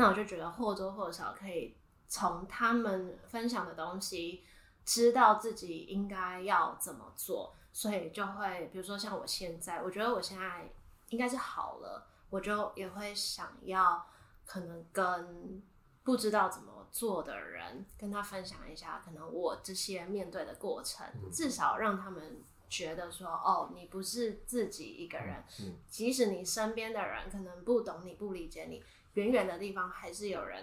[0.00, 1.76] 那我就觉得或多或少可以
[2.08, 4.42] 从他们分享的东西，
[4.82, 10.72] 知道自己应该要怎么做，所以就会比如说像我现在，我觉得我现在
[11.10, 14.06] 应该是好了，我就也会想要
[14.46, 15.62] 可能跟
[16.02, 22.42] 不知道怎么做的人跟他分享一下，可能我这些面对的过程，至少让他们。
[22.70, 25.42] 觉得说哦，你不是自己一个人，
[25.88, 28.80] 即使你身边的人可能不懂你、不理解你，
[29.14, 30.62] 远远的地方还是有人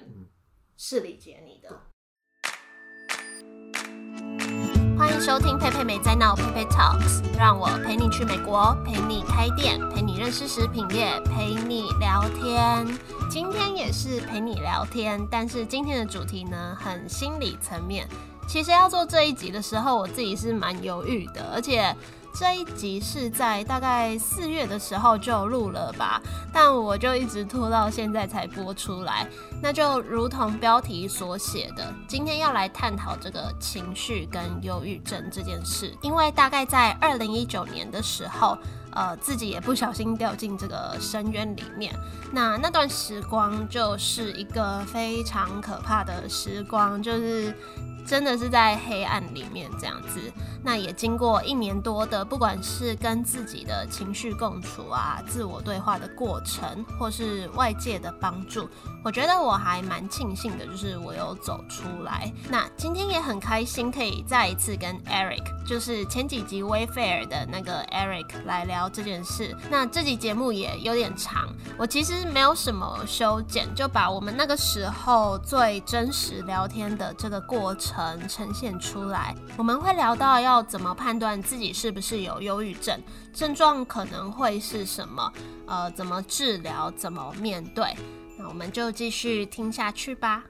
[0.78, 1.82] 是理解你的。
[4.98, 12.88] 欢迎收听佩佩美在闹佩佩 Talks，让我陪你去美国，陪你开店，陪你认识食品业，陪你聊天。
[13.30, 18.08] 今天也是陪你聊天，但是今天的主题呢，很心理层面。
[18.48, 21.94] 其实要做这一集的时候，我自己是蛮犹豫的，而且
[22.40, 26.22] 这一集是在大概四月的时候就录了吧，
[26.54, 29.28] 但我就一直拖到现在才播出来。
[29.60, 38.56] 那就如同标题所写的，今天要来探讨这个情绪跟忧郁症这件事，因为大概在二零一九年的时候，
[38.92, 41.92] 呃，自己也不小心掉进这个深渊里面。
[42.32, 47.52] 那那段时光就是一个非常可怕的时光，就是。
[48.08, 50.32] 真的是在黑暗里面这样子，
[50.64, 58.70] 那也经过一年多的，不管是跟自己的情绪共处啊，自我对话的过程，或是外界的帮助，
[59.04, 62.32] 我觉得我还蛮庆幸的，就是我有走出来。
[62.50, 69.54] 那今天也很开心，可以再一次跟 Eric，就是前几集 Wayfair 的那个 Eric 来聊这件事。
[69.70, 77.97] 那这集节目也有点长，我其实没有什么修剪，就把我们那个时候最真实聊天的这个过程。
[78.28, 83.02] 呈现出来，我们会聊到要怎么判断自己是不是有忧郁症，
[83.34, 85.32] 症状可能会是什么，
[85.66, 87.86] 呃，怎么治疗，怎么面对。
[88.38, 90.44] 那我们就继续听下去吧。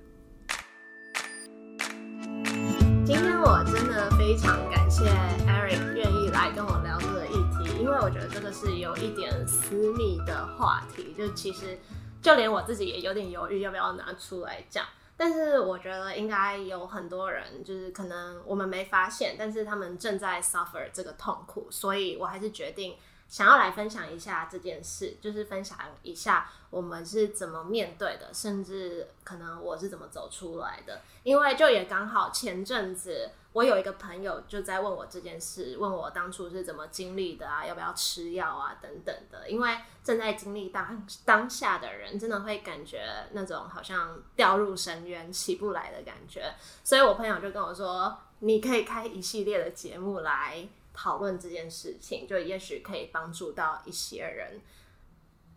[3.05, 5.05] 今天我真的非常感谢
[5.47, 11.79] Eric 愿意来跟我聊这个议题，因为我觉得这个是有一点私密的话题，就其实
[12.21, 14.83] 就连我自己也有点犹豫要不要拿出来讲。
[15.17, 22.95] 但是我觉得应该有很多人，就是可能我们没发现，但是他们正在 suffer 这个痛苦，所以我还是决定
[23.27, 33.31] 想要来分享一下这件事，就是分享一下我们是怎么面对的，甚至可能我是怎么走出来的，因为就也刚好前阵子。
[33.53, 39.49] 我有一个朋友就在问我这件事，问我当初是怎么经历的啊，要不要吃药啊等等的。
[39.49, 46.53] 因为正在经历当当下的人，真的会感觉那种好像掉入深渊起不来的感觉。
[46.83, 54.61] 所以我朋友就跟我说，你可以开一系列的节目来讨论这件事情，就也许可以帮助到一些人。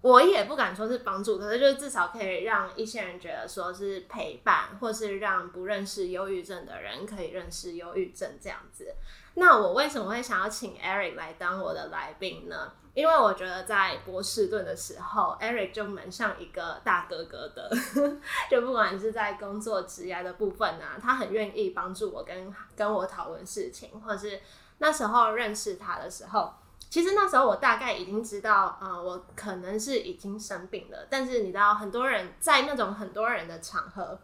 [0.03, 8.95] 我也不敢说是帮助，可是就是至少可以让一些人觉得说是陪伴，或是让不认识忧郁症的人可以认识忧郁症这样子。
[9.35, 12.73] 那我为什么会想要请 Eric 来当我的来宾呢？
[12.95, 17.71] 因为我觉得在波士顿的时候，Eric 就蛮像一个大哥哥的，
[18.51, 24.41] 就不管是在工作职业的部分啊，他很愿意帮助我跟跟我讨论事情，或是
[24.79, 26.55] 那时候认识他的时候。
[26.91, 31.07] 其实那时候我大概已经知道，呃，我可能是已经生病了。
[31.09, 34.19] 但是你知道，很多人在那种很多人的场合，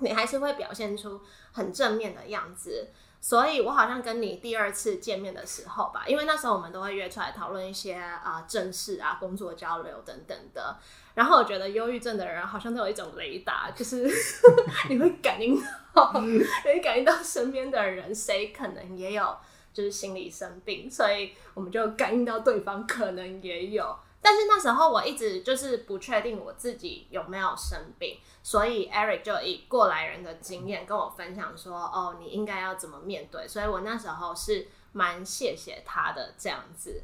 [0.00, 1.20] 你还是会表现出
[1.52, 2.88] 很正面的样子。
[3.20, 10.76] 所以我好像跟你第二次见面的时候吧，因为那时候我们都会约出来讨论一些啊正事啊、工作交流等等的。
[11.14, 14.06] 然后我觉得忧郁症的人好像都有一种雷达，就是
[14.90, 15.56] 你会感应
[15.94, 19.34] 到，你会感应到身边的人谁可能也有。
[19.74, 37.02] 就是心理生病，所以我们就感应到对方可能也有，但是那时候我一直就是不确定我自己有没有生病，所以 Eric 就以过来人的经验跟我分享说：“哦，你应该要怎么面对。”所以我那时候是蛮谢谢他的这样子。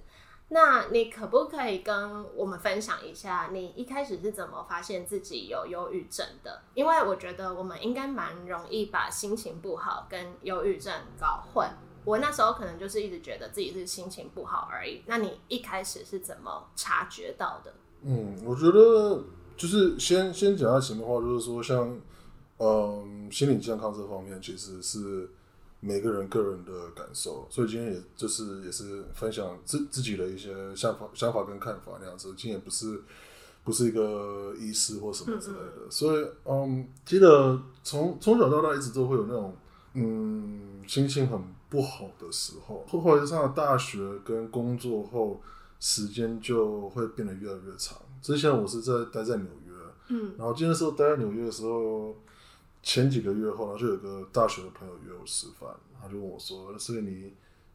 [0.52, 6.62] 那你可不可以跟我们分享一下，你一开始是怎么发现自己有忧郁症的？
[6.74, 11.68] 因为我觉得我们应该蛮容易把心情不好跟忧郁症搞混。
[12.04, 15.02] 我那时候可能就是一直觉得自己是心情不好而已。
[15.06, 17.72] 那你一开始是怎么察觉到的？
[18.02, 19.22] 嗯，我觉得
[19.56, 22.00] 就是先先讲下情的话，就是说像
[22.58, 25.28] 嗯心理健康这方面，其实是
[25.80, 27.46] 每个人个人的感受。
[27.50, 32.28] 所以今天也就是也是分享自自己的一些想法、想法跟看法那样子。
[32.28, 33.02] 今天也不是
[33.62, 35.90] 不是一个医师或什么之类的。
[35.90, 39.54] 所以嗯，记得从从小到大一直都会有那种
[39.92, 41.38] 嗯心情很。
[41.70, 45.40] 不好的时候，后来上了大学跟工作后，
[45.78, 47.96] 时间就会变得越来越长。
[48.20, 49.72] 之前我是在待在纽约，
[50.08, 52.14] 嗯然后今天时候待在纽约的时候，
[52.82, 55.70] 前几个月后，然后就有个大学的朋友约我吃饭，
[56.02, 57.32] 他就问我说：“所以你，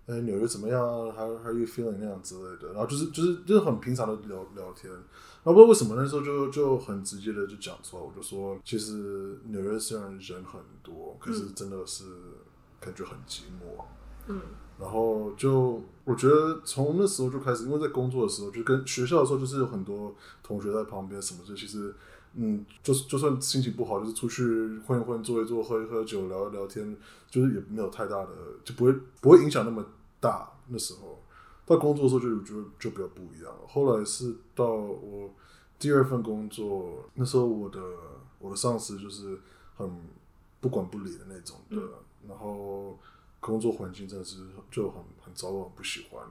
[0.07, 0.79] 哎，纽约怎么样
[1.13, 4.91] ？How how you feeling 那样之类的。”然后就是就是就是很平常的聊聊天。
[4.91, 12.03] 然后不知道为什么那时候就就很直接的就讲出来，我就说，其实纽约虽然人很多，可是真的是
[12.85, 13.83] 感觉很寂寞。
[14.27, 14.39] 嗯
[14.77, 21.95] 然后就我觉得从那时候就开始，因为在工作的时候，就跟学校的时候，就是有很多同学在旁边什么的，其实
[22.33, 24.43] 嗯，就是就算心情不好，就是出去
[24.85, 26.93] 混一混、坐一坐、喝一喝酒、聊一聊天，
[27.29, 28.31] 就是也没有太大的，
[28.65, 29.81] 就不会不会影响那么
[30.19, 30.51] 大。
[30.67, 31.21] 那时候
[31.65, 33.59] 到工作的时候就就就比较不一样了。
[33.65, 35.33] 后来是到我
[35.79, 37.79] 第二份工作，那时候我的
[38.39, 39.39] 我的上司就是
[39.77, 39.89] 很
[40.59, 41.77] 不管不理的那种的，
[42.27, 42.97] 然后
[43.39, 46.25] 工作环境真的是就很很糟糕，很不喜欢，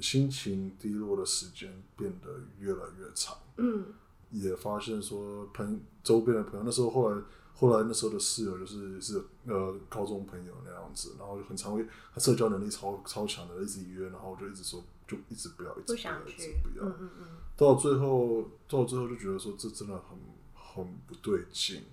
[0.00, 3.36] 心情低落的时间变得越来越长。
[3.56, 3.86] 嗯
[4.30, 7.22] 也发现说朋周边的朋友，那时候后来
[7.54, 16.84] 后来那时候的室友就是是呃高中朋友那样子，然后就很常会他社交能力超超强的，一直约，然后我就一直说就一直不要，一直不不要，一直不要。
[16.84, 20.18] 嗯嗯嗯到最后到最后就觉得说这真的很
[20.52, 21.84] 很不对劲，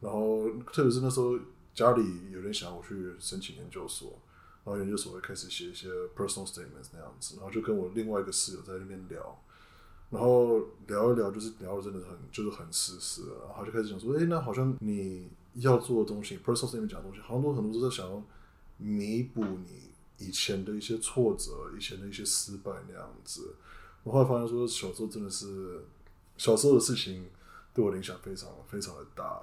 [0.00, 1.38] 然后特别是那时候
[1.76, 4.18] 家里有点想我去申请研究所，
[4.64, 9.38] 然后研究所会开始写一些 personal statements 那样子，然后就跟我另外一个室友在那边聊，
[10.08, 18.22] 然后聊一聊就是聊的真的很就是很湿湿了，然后就开始讲说，哎、那好像你要做的东西，personal statement 讲的东西，好像都很多都在想要
[18.78, 23.54] 弥补你以前的一些挫折、以前的一些失败那样子。
[24.02, 25.84] 我后来发现说，小时候真的是
[26.38, 27.28] 小时候的事情
[27.74, 29.42] 对我的影响非常非常的大。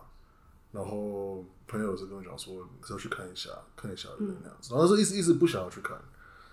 [0.73, 2.55] 然后朋友就跟我讲说，
[2.89, 4.73] 要去看一下，看一下那样子。
[4.73, 5.95] 然后是一直一直不想要去看，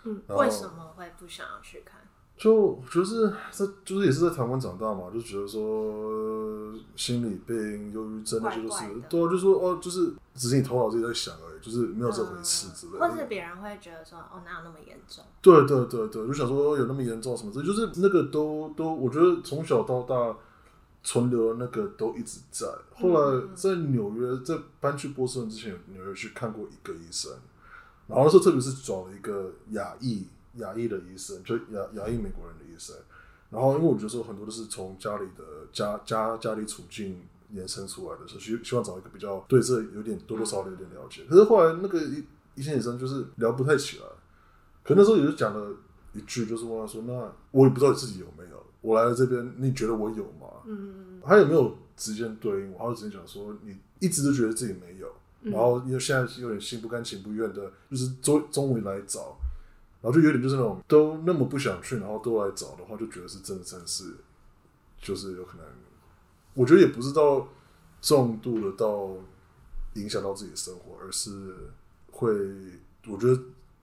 [0.04, 1.98] 嗯，为什么会不想要去看？
[2.36, 8.90] 就就是在就是也是在台湾长大嘛，就觉得说心理病、忧郁症那些都是啊，
[9.30, 12.98] 就说哦，就是只是你头脑自己在想而已，就是没有这回事之类的。
[12.98, 15.22] 或是别人会觉得说，哦，哪有那么严重？
[15.42, 20.34] 对对对对，就想说有那么严重什么之类，就是那个都都，我觉得从小到大
[21.02, 22.66] 存留的那个都一直在。
[22.94, 27.32] 后来在纽约，在搬去波士顿之前，纽约去看过一个医生，
[28.06, 30.26] 然后那时候特别是找了一个亚裔
[30.56, 32.94] 亚裔的医生，就亚亚裔美国人的医生。
[33.50, 37.20] 然后因为我觉得说很多都是从家里的家家家里处境
[37.50, 41.24] 延伸出来的，所以希希望找一个比较对这有点多多少少有点了解。
[41.28, 42.24] 可是后来那个医
[42.54, 44.04] 医生医生就是聊不太起来。
[44.82, 45.76] 可那时候也就讲了
[46.14, 47.12] 一句，就是问他说：“那
[47.50, 52.78] 我也不知道自己有没有，我来了这边，你觉得我有吗？”嗯他有没有直接对应我？
[52.78, 55.12] 他就直接讲说：“你一直都觉得自己没有，
[55.42, 59.36] 然后又现在有点心不甘情不愿的，就是终终于来找，
[60.00, 64.14] 然后就有点就是那种都那么不想去，然后都来找的话，就觉得是真的真是，
[64.98, 65.66] 就是有可能，
[66.54, 67.46] 我觉得也不是到
[68.00, 69.10] 重度的到
[69.94, 71.54] 影响到自己的生活，而是
[72.12, 72.32] 会，
[73.08, 73.38] 我觉得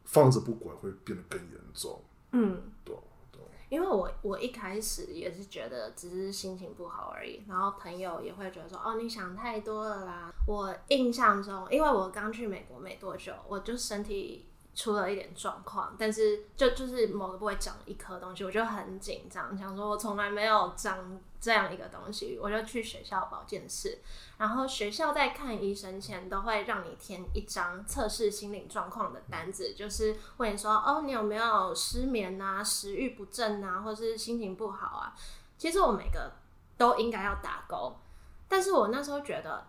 [0.05, 2.01] 放着不管会变得更严重，
[2.31, 3.06] 嗯，对对。
[3.69, 10.31] 因为我我一开始也是觉得只是心情不好而已，然后朋友也会觉得说，哦，你想太多了啦。
[10.47, 14.45] 我印象中，因为我刚去美国没多久，我就身体
[14.77, 23.97] 出了一点状况，但是就就是某个部位长一颗东西，我就很紧张，想说我从来没有长这样一个东西，我就去学校保健室，
[24.37, 35.15] 然后学校在看医生前都会让你填一张测试心理状况的单子，就是问你说，哦，你有没有失眠啊、食欲不振啊，或是心情不好啊？
[35.57, 36.31] 其实我每个
[36.77, 37.97] 都应该要打勾，
[38.47, 39.65] 但是我那时候觉得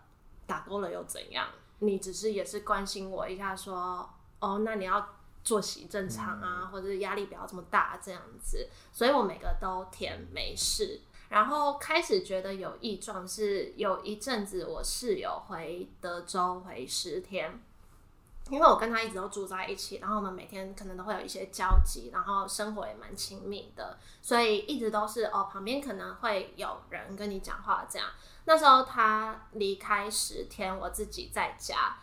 [0.47, 1.47] 打勾了又怎样？
[1.79, 4.07] 你只是也是关心我一下说，
[4.40, 5.14] 哦，那你要
[5.45, 11.00] 作息正常啊，或者是压力不要这么大这样子，所以我每个都填没事。
[11.28, 17.61] 然后开始觉得有异状是有一阵子，我室友回德州回十天，
[18.49, 28.09] 因为我跟他一直都住在一起，然后我们每天可能都会有一些交集，然后生活也蛮亲密的，所以一直都是哦，旁边可能会有人跟你讲话这样。
[28.47, 31.99] 那时候他离开十天，我自己在家，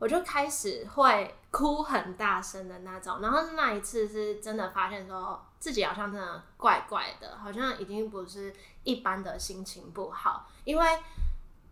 [0.00, 3.20] 我就开始会哭很大声的那种。
[3.22, 10.84] 然后那一次是真的发现说自己好像真的怪怪的，好像已经不是一般的心情不好，因为。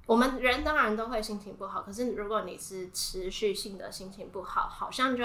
[0.05, 5.25] 我们人当然都会心情不好，可是如果你是持续性的心情不好，好像就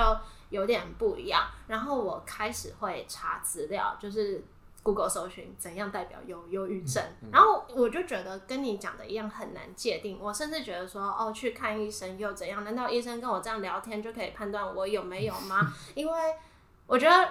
[0.51, 1.47] 有点不一样。
[1.65, 4.43] 然后我开始会查资料，就是
[4.87, 10.17] Google 搜寻怎样代表有忧郁症，然后我就觉得跟你讲的一样很难界定。
[10.17, 12.63] 我甚至觉得说，哦，去看医生又怎样？
[12.63, 15.73] 难道医生跟我这样聊天就可以判断我有没有吗？
[15.93, 16.35] 因为
[16.85, 17.29] 我觉得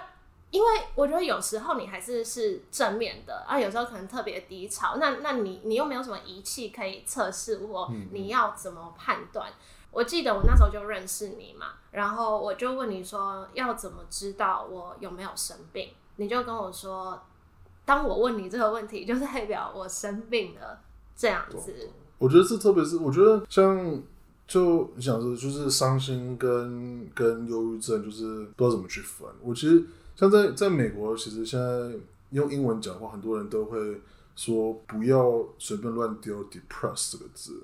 [0.51, 9.51] 因为我觉得有时候你还是是正面的啊，有时候可能特别低潮，那那你你又没有什么仪器可以测试我，你要怎么判断？
[9.89, 15.89] 我记得我那时候就认识你嘛，然后我就问你说要怎么知道我有没有生病？
[16.19, 17.21] 你就跟我说，
[17.87, 20.77] 当我问你这个问题，就代表我生病了
[21.15, 21.73] 这样子。
[22.17, 24.03] 我觉得是，特别是我觉得像
[24.45, 29.25] 就你想说，就是伤心跟跟忧郁症，就是不知道怎么去分。
[29.41, 29.81] 我其实
[30.17, 31.97] 像在在美国，其实现在
[32.31, 34.01] 用英文讲话，很多人都会
[34.35, 37.63] 说不要随便乱丢 depress 这个字。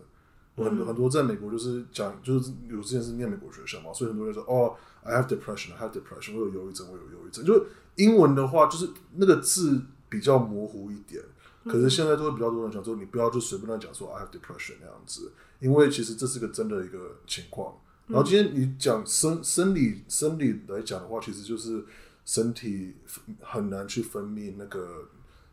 [0.56, 7.44] 很多很多在美国就是讲，就是有之前是念美国学校嘛，所以很多人说哦，I have depression，I have depression，我有忧郁症，我有忧郁症。
[7.44, 7.65] 就
[7.96, 9.82] 英文的话，就是那个字
[10.13, 11.20] 比较模糊一点。
[11.65, 17.74] 可是现在都会比较多人讲说，你不要就随便乱讲说 I have depression 那样子，因为其实这是个真的一个情况。
[18.05, 21.86] 然后今天你讲生生理生理来讲的话，其实就是
[22.25, 22.98] 身体
[23.41, 25.05] 很难去分泌那个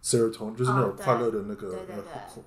[0.02, 1.95] serotonin，就是那种快乐的那个那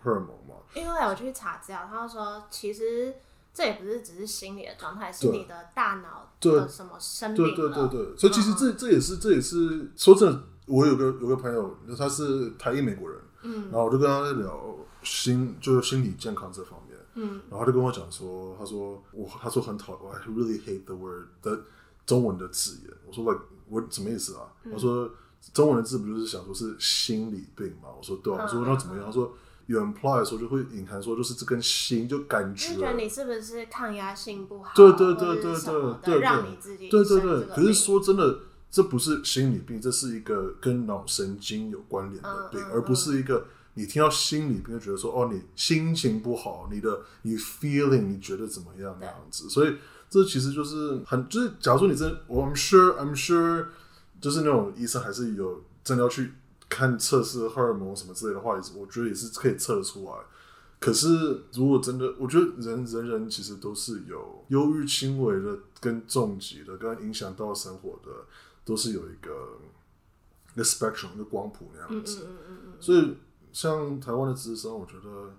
[0.03, 0.55] 荷尔蒙嘛。
[0.75, 3.15] 因为我去查资料，他说其实
[3.53, 13.19] 这也不是只是心理的状态，是你的大脑的什么生病对对对对，所以其实这这也是这也是说真的，我有个有个朋友，他是台裔美国人。
[13.45, 14.57] 嗯，然后我就跟他在聊
[15.03, 16.97] 心，就是心理健康这方面。
[17.15, 21.59] 嗯，然后他就跟我讲说，他说我，他说很讨厌，I really hate the word 的
[22.05, 22.93] 中文的字眼。
[23.05, 24.47] 我说 like 我什么意思啊？
[24.71, 25.11] 我说
[25.53, 27.89] 中文的字不就是想说是心理病吗？
[27.97, 28.43] 我说对啊。
[28.43, 29.05] 我说那怎么样？
[29.05, 29.33] 他说
[29.65, 34.71] 有 imply 说就会隐含说就是这跟心就感觉，觉得你是不是抗压性不好？
[34.73, 37.45] 对对对对对对，让你自己对对对。
[37.47, 38.39] 可是说真的。
[38.73, 49.47] 这不是心理病，这是一个跟脑神经有关联的病，而不是一个你听到心理病就觉得说哦，你心情不好，你的你 feeling 你觉得怎么样那样子。
[49.47, 49.75] 所以
[50.09, 53.67] 这其实就是很就是，假如说你真我，I'm sure I'm sure，
[54.19, 56.31] 就是那种医生还是有真的要去
[56.67, 60.13] 看测试荷尔蒙什么之类的话，也是我觉得也是可以测得出来。
[60.79, 68.09] 可是如果真的，我觉得人人人其实都是有忧郁轻微的跟重疾的，跟影响到生活的。
[68.65, 69.59] 都是有一个
[70.53, 72.27] 一个 spectrum 一个光谱那样子，
[72.79, 73.17] 所以
[73.51, 75.33] 像台湾的智商，我觉得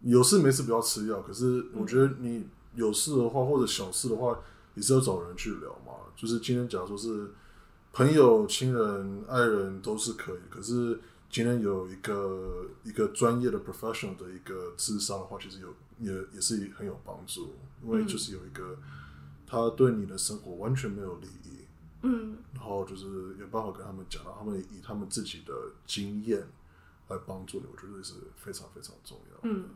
[0.00, 1.22] 有事没事不要吃药。
[1.22, 4.38] 可是我觉得你有事的话，或者小事的话，
[4.74, 5.92] 也是要找人去聊嘛。
[6.16, 7.30] 就是今天假如说是
[7.92, 11.00] 朋友、亲人、爱人都是可以，可是
[11.30, 18.78] 今天有一个一个专业的 professional 的一个智商的话，其实有也也是很有帮助，因为就是有一个
[19.46, 21.43] 他对你的生活完全没有利益。
[22.06, 25.52] 嗯，然后就是有办法跟他们讲，到他们以他们自己的
[25.86, 26.38] 经验
[27.08, 29.38] 来帮助你，我觉得是非常非常重要。
[29.42, 29.70] 嗯，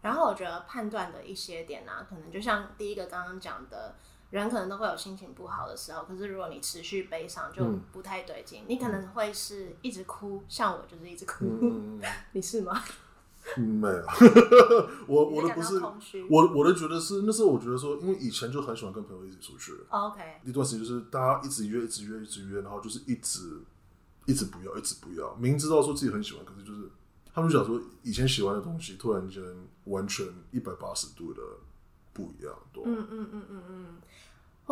[0.00, 3.96] 然后我觉得判断的一些点呢，可能就像第一个刚刚讲的，
[4.30, 11.44] 人可能都会有心情不好的时候，可是如果你持续悲伤，就不太对劲，你可能会是一直哭，像我就是一直哭，
[12.32, 12.82] 你是吗？
[13.56, 14.04] 没有，
[15.08, 15.80] 我我的不是，
[16.30, 23.60] 我我的觉得是那时候我觉得说，因为以前就很喜欢跟朋友一起出去，OK，一段时间就是大家一直约，一直约，一直约，然后就是一直
[24.26, 26.88] 一直不要，一直不要，明知道说自己很喜欢，可是就是
[27.34, 29.42] 他们就想说以前喜欢的东西，突然间
[29.84, 31.42] 完全一百八十度的
[32.12, 33.86] 不一样，嗯嗯嗯嗯嗯。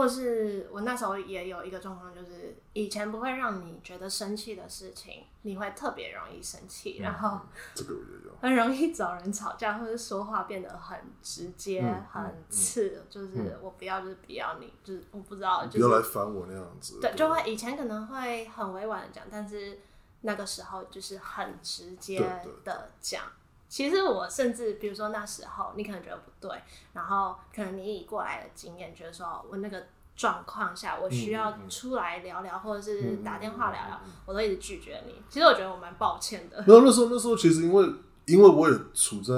[0.00, 7.38] 或是我那时候也有一个状况，就是以前不会让你觉得生气的事情，你会特别容易生气，然后
[7.75, 16.99] 这个也有很容易找人吵架，或者说话变得很直接、很刺，就是我不要，就是不要你，就是我不知道，不要来烦我那样子。
[16.99, 19.78] 对，就会以前可能会很委婉的讲，但是
[20.23, 22.19] 那个时候就是很直接
[22.64, 23.25] 的讲。
[23.71, 26.50] 其实我甚至，比如说那时候你可能觉得不对，
[26.93, 29.87] 然后可能你以过来的经验觉得说，我那个
[30.17, 35.15] 状况下我需要出来聊聊，或者是打电话聊聊，我都一直拒绝你。
[35.29, 36.62] 其实我觉得我蛮抱歉的。
[36.67, 37.89] 没有那时候，那时候其实因为
[38.27, 39.33] 因为我也处在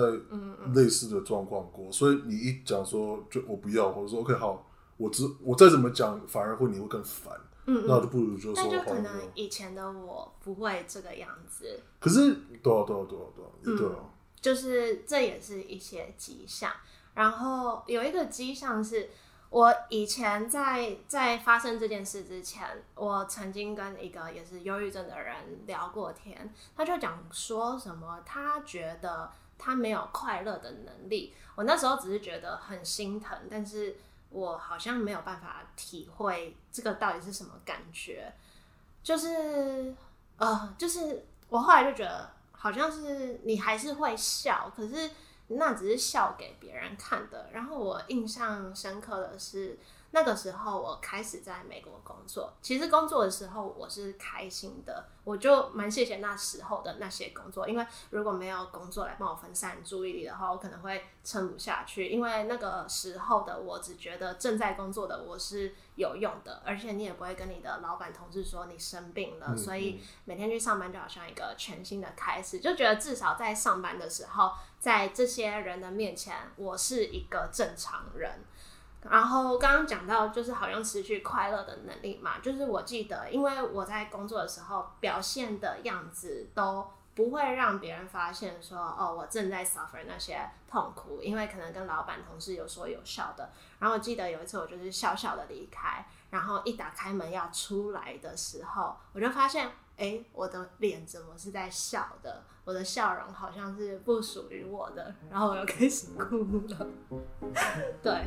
[0.74, 7.38] 类似的状况过，所以你一讲说就我不要，或者说 OK 好，我只我再怎么讲，反而会你会更烦。
[7.66, 11.80] 嗯，那就不如就说，那就可能以前的我不会这个样子。
[12.00, 14.02] 可是多少多少多少多少，对啊。
[14.42, 16.72] 就是这也是一些迹象，
[17.14, 19.08] 然后有一个迹象是，
[19.50, 31.32] 我以前在在发生这件事之前，我曾经跟一个也是忧郁症的人聊过天，他就讲说什么，他觉得他没有快乐的能力。
[31.54, 33.96] 我那时候只是觉得很心疼，但是
[34.30, 38.34] 我好像没有办法体会这个到底是什么感觉，
[39.04, 39.94] 就是
[40.36, 42.28] 呃，就是我后来就觉得。
[42.62, 45.10] 好像是你还是会笑，可是
[45.48, 47.50] 那只是笑给别人看的。
[47.52, 49.76] 然后我印象深刻的是，
[50.14, 62.08] 那个时候我开始在美国工作，其实工作的时候我是开心的，我就蛮谢谢那时候的那些工作，因为如果没有工作来帮我分散注意力的话，我可能会撑不下去。
[62.08, 78.44] 因为那个时候的我只觉得正在工作的我是有用的，而且你也不会跟你的老板同事说你生病了，所以每天去上班就好像一个全新的开始，就觉得至少在上班的时候，在这些人的面前，我是一个正常人。
[79.10, 93.50] 然后刚刚讲到，就是好像失去快乐的能力嘛，就是我记得，因为我在工作的时候表现的样子都不会让别人发现说，哦，我正在 suffer 那些痛苦，因为可能跟老板同事有说有笑的。
[93.78, 99.70] 然后我记得有一次我就是笑笑的离开，然后一打开门要出来的时候，我就发现。
[99.96, 102.42] 哎，我的脸怎么是在笑的？
[102.64, 106.36] 我的笑容好像是不属于我的，然后我又开始哭
[106.68, 106.86] 了。
[108.02, 108.24] 对。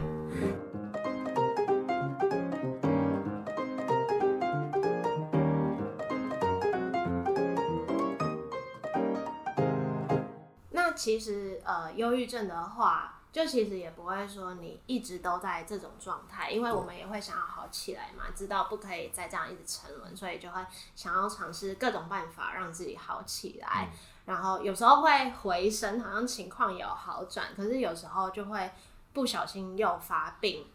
[10.71, 13.14] 那其实呃，忧郁症的话。
[13.35, 20.65] 就其实也不会说你一直都在这种状态，因为我们也会想要好起来嘛，知道不可以再这样一直沉沦，所以就会
[20.95, 23.91] 想要尝试各种办法让自己好起来。
[24.23, 28.71] 然后有时候会回升，好像情况有好转，可是有时候就会
[29.11, 30.65] 不小心又发病。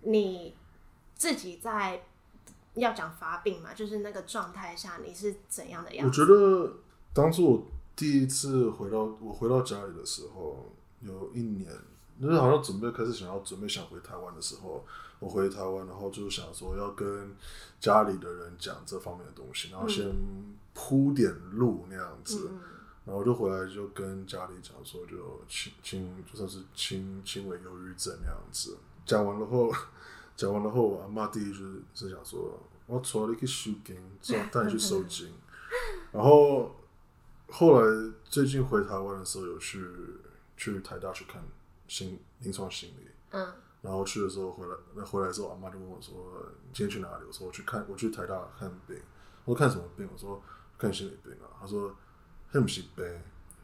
[0.00, 0.56] 你
[1.14, 2.02] 自己在
[2.76, 6.22] 要讲发病嘛，就是那个状态下你是怎样的样子？
[6.22, 6.72] 我觉得
[7.12, 7.62] 当初我
[7.94, 10.64] 第一次回到我回到家里的时候。
[11.00, 11.70] 有一年，
[12.20, 14.84] 就是好像准备开始想要准备想回台湾的时候，
[15.18, 17.34] 我回台湾，然后就是想说要跟
[17.80, 20.06] 家里的人讲这方面的东西，然后先
[20.74, 22.50] 铺点路那样子，
[23.06, 25.16] 然后就回来就跟家里讲说，就
[25.48, 28.76] 轻轻就算是轻轻微忧郁症那样子。
[29.06, 29.72] 讲完了后，
[30.36, 33.96] 讲完了后，我阿妈第一句是想说，我带你去收金，
[34.52, 35.32] 带你去收金。
[36.12, 36.76] 然后
[37.48, 39.82] 后来最近回台湾的时候有去。
[40.60, 41.42] 去台大去看
[41.88, 43.50] 心临床心理，嗯，
[43.80, 46.14] 然后去的时候回来，那回来之后，阿妈就问我说
[46.62, 48.94] ：“你今天去哪里？”我说：“我去看，我去台大看病。”
[49.46, 50.42] 我说：“看什么病？”我说
[50.76, 51.96] ：“看心理病啊。”他说
[52.52, 53.06] ：“那不是病，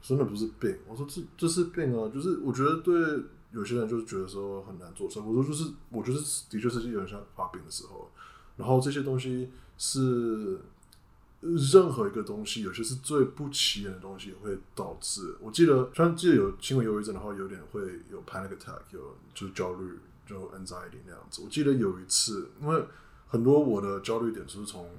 [0.01, 6.18] 说那不是病。”我说：“这这是病啊，就是我觉得对有些人就是觉得说很难做。”我说：“就是我觉得
[6.49, 8.11] 的确是有点像发病的时候，
[8.57, 10.59] 然后这些东西是。”
[11.40, 15.37] 任何一个东西，有些是最不起眼的东西，也会导致。
[15.40, 21.42] 我记得，虽然记得有轻微忧郁症的话，有点会有 panic attack，有就是焦虑，就 anxiety 那样子。
[21.42, 22.85] 我记得有一次，因为
[23.29, 24.90] 很多我的焦虑点都是从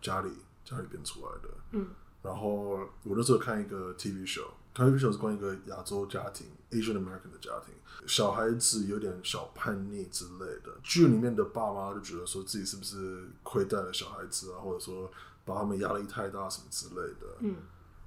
[0.00, 0.30] 家里
[0.64, 1.48] 家里边出来的。
[1.72, 1.86] 嗯。
[2.22, 7.74] 然后我那时候看一个 TV show，TV show 是关于一个亚洲家庭 Asian American 的家庭，
[8.06, 10.78] 小孩子有点小叛逆之类的。
[10.84, 15.10] 剧里面的爸妈就觉得说自己是不是亏待了小孩子啊，或者说。
[15.44, 17.36] 把他们压力太大什么之类的。
[17.40, 17.56] 嗯，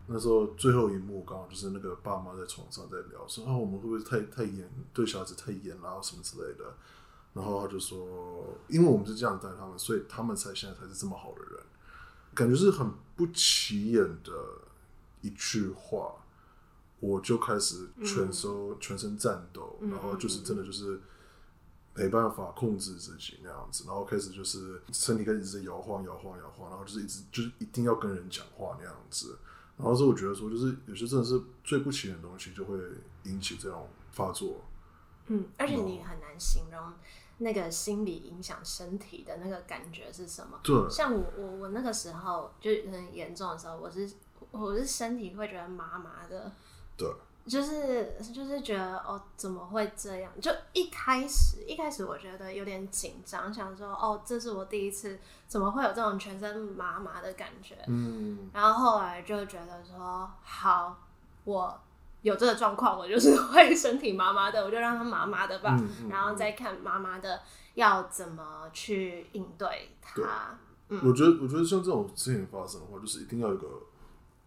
[0.07, 6.65] 那时候最后一幕刚好就是那个爸妈在床上在聊，说啊我们会不会太太严对小孩子太严啦什么之类的。
[7.33, 11.59] 然后他就说，因为我们是这样带他们，所以他们才现在才是这么好的人。
[12.33, 14.31] 感觉是很不起眼的
[15.21, 16.15] 一句话，
[16.99, 21.01] 我就开始全身全身战斗，然后就是真的就是。
[21.95, 29.37] 没办法控制自己那样子，然后开始就是身体开始一直摇晃、摇晃、摇晃，然后就是一直就是一定要跟人讲话那样子。
[29.77, 32.77] 然后是我觉得说，就是有些真的是最不起眼的东西，就会
[33.23, 34.61] 引起这种发作。
[35.27, 36.93] 嗯，而且你很难形容
[37.37, 40.59] 那个心理影响身体的那个感觉是什么。
[40.63, 44.09] 对，像我我我那个时候就很严重的时候，我是
[44.51, 46.51] 我是身体会觉得麻麻的。
[46.97, 47.09] 对。
[47.47, 50.31] 就是就是觉得哦，怎么会这样？
[50.41, 57.75] 就一开始一开始我觉得有点紧张，想说哦，这是我第一次，怎么会有这种全身麻麻的感觉？
[57.87, 60.97] 嗯，然后后来就觉得说，好，
[61.43, 61.79] 我
[62.23, 65.79] 有这个状况，我就是会身体麻麻的，我就让它麻麻的吧，
[66.09, 67.41] 然后再看麻麻的
[67.75, 70.57] 要怎么去应对它。
[70.89, 73.67] 嗯，我觉得我觉得像这种事情发生的话，就是一定要有个。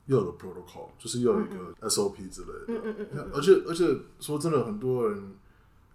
[0.08, 2.64] 要有 protocol，就是又有一个 SOP 之类的。
[2.68, 3.30] 嗯嗯嗯。
[3.32, 3.86] 而且而且
[4.20, 5.36] 说真的，很多人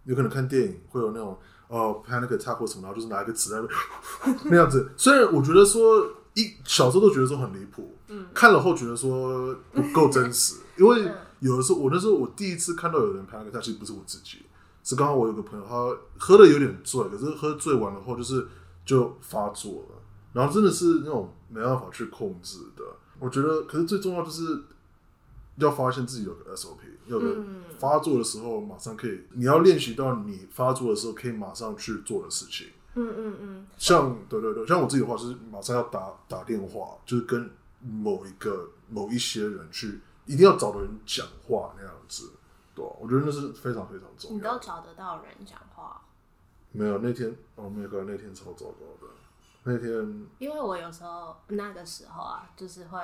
[0.06, 3.58] 有可能看电影会有那种哦 panic attack 或什么，然后就是拿一个纸在
[4.45, 4.91] 那样子。
[4.95, 10.56] 虽然我觉得说一小时候都觉得说很离谱，嗯，看了后觉得说不够真实。
[10.78, 14.45] 因为有的时候我那时候我第一次看到有人 panic attack，其实不是我自己，
[14.84, 18.47] 是刚刚我有个朋友他喝的有点醉，可是喝醉完了后就是
[18.86, 19.95] 就发作了，
[20.34, 22.84] 然后真的是那种没办法去控制的。
[23.24, 24.64] 我觉得，可是最重要就是
[25.56, 32.68] 要发现自己有个 SOP，要有个嗯发作的时候马上可以，你要练习到你发作的时候可以马上去做的事情。
[32.96, 42.30] 嗯嗯嗯，像对对对，像我自己的话，就是马上要打打电话，就是跟某一个某一些人去，一定要找的人讲话那样子，
[42.76, 44.42] 对、啊、我觉得那是非常非常重要你。
[44.42, 46.02] 都找得到人讲话，
[46.74, 49.12] 没有那天哦，没有，那天超糟糕的。
[49.63, 50.28] 那天。
[50.39, 52.99] 因为我有时候那个时候啊，就是会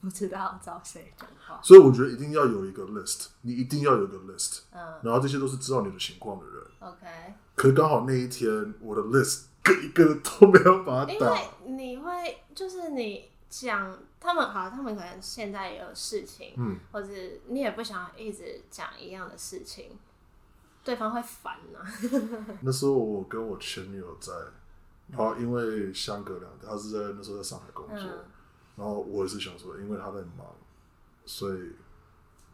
[0.00, 1.60] 不知道找谁讲话。
[1.62, 5.00] 所以我觉得一定要有一个 list，你一定要有一个 list，嗯。
[5.02, 6.64] 然后这些都是知道你的情况的人。
[6.80, 7.06] ，OK，
[7.54, 9.44] 可是刚好那一天我的 list
[9.84, 17.08] 一个都没有把它打因为，你会就是你讲他们好，他们可能现在也有事情，嗯，或者
[17.48, 19.98] 你也不想一直讲一样的事情，
[20.82, 21.78] 对方会烦啊。
[21.82, 24.32] 呐、 那时候我跟我前女友在，
[25.10, 28.24] 然后因为相隔两天，他是在那时候在上海工作，嗯
[28.76, 30.46] 然后我也是想说，因为他在忙，
[31.26, 31.72] 所以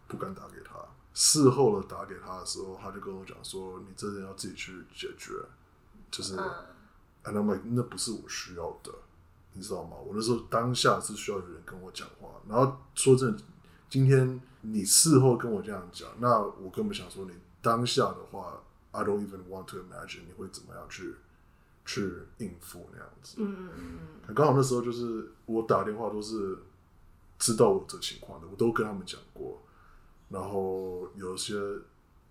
[0.09, 0.75] 不敢打给他。
[1.15, 5.33] 事后的打给他的时候，他就跟我讲说：“你这人要自己去解决。”
[6.11, 6.45] 就是、嗯
[7.23, 8.93] a n d I'm like，那不是我需要的，
[9.55, 9.97] 你知道吗？
[9.97, 12.29] 我那时候当下是需要有人跟我讲话。
[12.49, 13.43] 然后说真的，
[13.89, 21.17] 今天你事后跟我这样讲，那我根本想说，你当下的话，I don't even want to imagine 你会怎么样去
[21.87, 23.37] 去应付那样子。
[23.39, 26.59] 嗯嗯嗯嗯，刚好那时候就是我打电话都是
[27.39, 29.63] 知道我这情况的，我都跟他们讲过。
[30.29, 31.55] 然后有些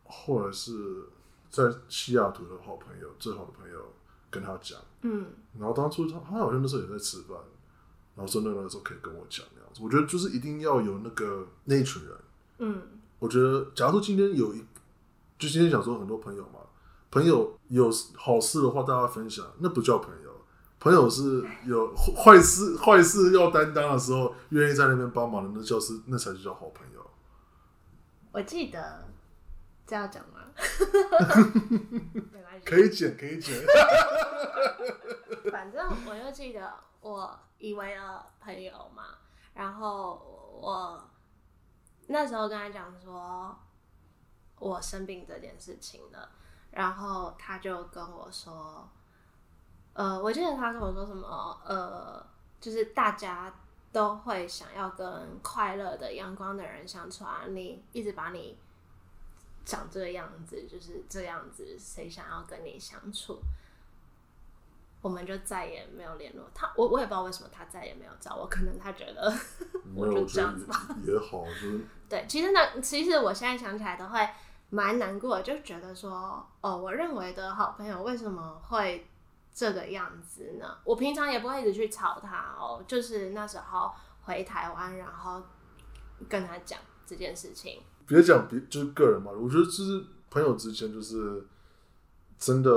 [0.04, 1.06] 后来是
[1.50, 3.94] 在西雅图的好朋友，最好的朋友
[4.30, 5.26] 跟他讲，嗯
[5.58, 7.38] 然后当初他他好像那时候也在吃饭，
[8.16, 9.82] 然后说那个时候可以跟我讲那样子。
[9.82, 12.12] 我觉得就是一定要有那个那一群人。
[12.58, 12.82] 嗯
[13.18, 14.60] 我觉得，假如说今天有一，
[15.40, 16.60] 就今天想说很多朋友嘛，
[17.16, 20.36] 朋友有好事的话大家分享，那不叫朋友。
[20.82, 27.10] 朋友是有坏事坏事要担当的时候，愿意在那边帮忙的，那叫是那才是叫好朋友。
[28.34, 29.08] 我记得
[29.88, 30.42] 这样讲吗？
[32.66, 33.66] 可以剪，可以剪。
[35.50, 39.04] 反正我就记得我以为的朋友嘛，
[39.54, 41.02] 然后我
[42.08, 43.58] 那时候跟他讲说
[44.60, 46.30] 我生病这件事情了，
[46.72, 48.90] 然后他就跟我说，
[49.94, 52.26] 呃，我记得他跟我说什么，呃，
[52.60, 53.54] 就是大家
[53.92, 58.58] 都会想要跟快乐的、阳光的人相处啊，你一直把你
[59.64, 63.40] 长这个样子，就是这样子，谁想要跟你相处？
[65.02, 69.32] 我们就再也没有联络他，我我也不知道为什么他再也没有找我，可能他觉得
[69.96, 70.88] 我就这样子吧。
[71.06, 74.28] 也好，就是对，其实呢，其实我现在想起来都会
[74.70, 79.08] 蛮难过，就觉得说，哦，我认为的好朋友为什么会
[79.54, 80.78] 这个样子呢？
[80.84, 83.92] 我平常也不会一直去吵他哦，就是那时候
[84.24, 85.42] 回台湾，然后
[86.28, 87.82] 跟他讲这件事情。
[88.08, 91.46] 别讲别就是个人嘛，我觉得就是朋友之间就是
[92.38, 92.72] 真的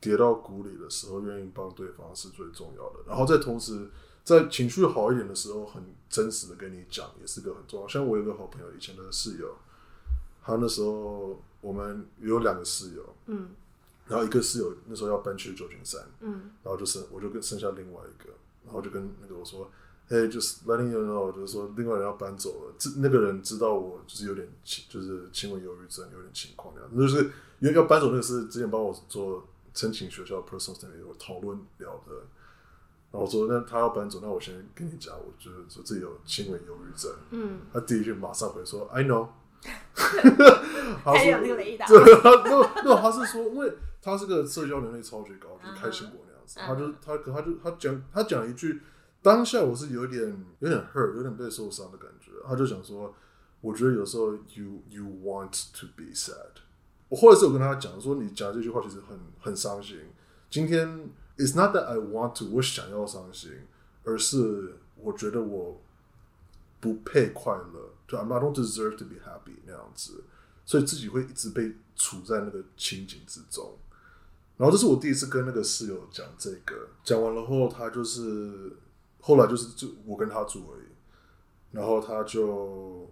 [0.00, 3.00] 跌到谷里的时候，愿意帮对方是最重要的。
[3.06, 3.90] 然后在同时，
[4.22, 7.88] 在情绪好一点的时候，很真实的跟你讲，也是个很重要。
[7.88, 9.54] 像我有个好朋友，以前的室友，
[10.42, 13.50] 他那时候我们有两个室友，嗯。
[14.06, 16.50] 然后一个室友那时候要搬去旧金山，嗯。
[16.62, 18.30] 然后就剩我就跟剩下另外一个，
[18.64, 19.70] 然后就跟那个我说，
[20.08, 32.14] 嘿，就是 letting you know，就是说另外人要搬走了，这那个人知道我就是有点轻，就是轻微忧郁症，有点情况那样，就是因为要搬走那个是之前帮我做申请学校 personal statement 有讨论聊的，
[33.12, 39.28] 然后我说那他要搬走，那我先跟你讲，我就是说自己有轻微忧郁症，嗯，他第一句马上回说 I know，
[41.04, 46.58] 他还有说那个雷达，对，他没有没有，他是说，因为他是个社交能力超级高，就是开心果那样子。
[46.60, 48.80] 嗯他就他可他就他讲他讲一句，
[49.22, 52.32] 当下我是有点有点 hurt，有点被受伤的感觉。
[52.44, 53.14] 他就想说，
[53.60, 56.34] 我觉得有时候 you you want to be sad。
[57.08, 59.98] 我后来是有跟他讲说，你讲这句话其实很很伤心。
[60.50, 63.52] 今天 it's not that I want to，我想要伤心，
[64.02, 65.80] 而是我觉得我
[66.80, 70.24] 不配快乐，就 I don't deserve to be happy 那样子。
[70.66, 73.76] 所以自己会一直被处在那个情景之中。
[74.56, 78.72] 然后这是我第一次跟那个室友讲这个，讲完了后，他就是
[79.20, 80.86] 后来就是就我跟他住而已，
[81.72, 83.08] 然后他就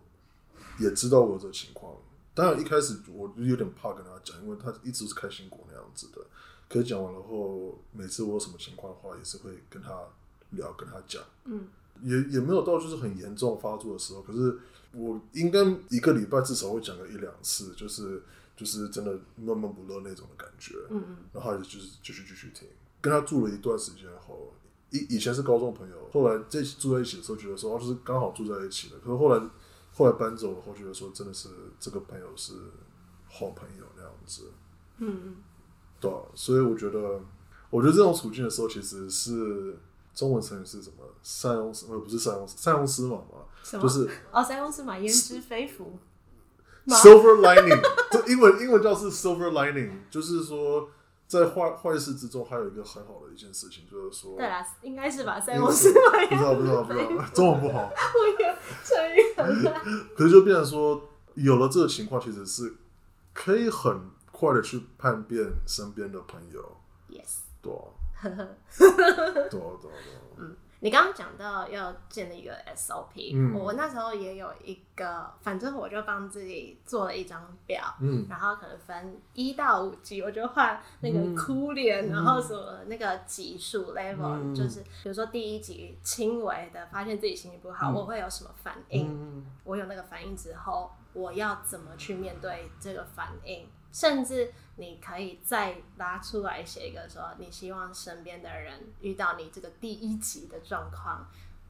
[0.79, 1.95] 也知道我有这个情况。
[2.35, 6.21] 当然一开始我就有点怕跟他讲，因为他一直是开心果那样子的。
[6.69, 10.01] 可是讲完了后，每次我有什么情况的话，也是会跟他
[10.51, 11.23] 聊，跟他讲。
[11.47, 11.67] 嗯，
[12.03, 14.59] 也也没有到就是很严重发作的时候，可是
[14.99, 18.23] 我应该一个礼拜至少会讲个一两次，就是
[18.57, 20.75] 就是真的闷闷不乐那种的感觉。
[20.91, 22.67] 嗯嗯然后他就是继续继续听，
[23.01, 24.53] 跟他住了一段时间后，
[24.91, 28.99] 以以前是高中朋友，后来在一起住在一起的时候，觉得说哦，就是刚好住在一起了。
[28.99, 29.49] 可是后来
[29.93, 32.55] 后来搬走了后，觉得说真的是这个朋友是
[33.29, 34.51] 好朋友那样子，
[34.99, 35.37] 嗯嗯，
[36.01, 37.21] 对啊、所以我觉得，
[37.71, 39.77] 我觉得这种处境的时候，其实是
[40.19, 41.05] 中文成语是什么？
[41.23, 43.47] 塞翁失呃不是塞翁塞翁失马嘛？
[43.63, 45.97] 就是哦，塞翁失马，焉知非福。
[46.89, 50.89] silver lining，这英文英文叫是 silver lining，就是说
[51.29, 55.39] 在坏坏事之中还有一个很好的一件事情，就是说，对啦，应该是吧？
[55.41, 59.81] 塞翁失马，不知道不知道不知道，中文不好，我也成语很烂。
[60.17, 61.01] 可是就变成说，
[61.35, 62.75] 有了这个情况，其实是
[63.33, 66.77] 可以很快的去叛变身边的朋友
[67.09, 67.85] ，Yes，对啊，
[68.23, 68.97] 对啊
[69.51, 69.91] 对啊对
[70.39, 73.55] 嗯，你刚刚讲到要建立一个 SOP，、嗯。
[73.55, 78.27] 我那时候也有一个，反正我就帮自己做了一张表，嗯。
[78.31, 84.55] 然后可能分一到五级，我就画那个哭脸，然后什么那个级数 level，、嗯。
[84.55, 87.95] 就是比如说第一级轻微的发现自己心情不好，嗯。
[87.95, 89.09] 我会有什么反应？
[89.09, 89.47] 嗯。
[89.65, 93.67] 我有那个反应之后，我要怎么去面对这个反应？
[93.93, 101.27] 甚至你可以再拉出来写一个说，你希望身边的人遇到你这个第一级的状况，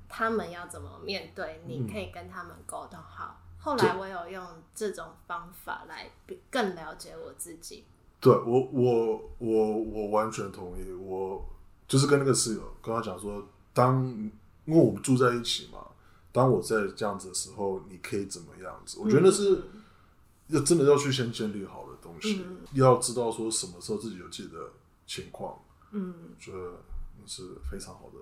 [0.08, 1.62] 他们要怎么面对？
[1.66, 3.40] 你可以跟他们沟通好。
[3.60, 7.84] 后来我有用这种方法来比更了解我自己。
[8.20, 11.44] 对我我我我完全同意，我
[11.86, 14.06] 就是跟那个室友跟他讲说，当
[14.64, 15.86] 因为我们住在一起嘛，
[16.30, 18.98] 当我在这样子的时候，你可以怎么样子？
[19.00, 19.62] 我觉得那是
[20.48, 21.87] 要真的要去先建立好
[22.18, 24.58] 的东西，要知道说什么时候自己有自己的
[25.06, 25.58] 情况，
[25.92, 26.82] 嗯我觉得
[27.18, 28.18] 那是非常好的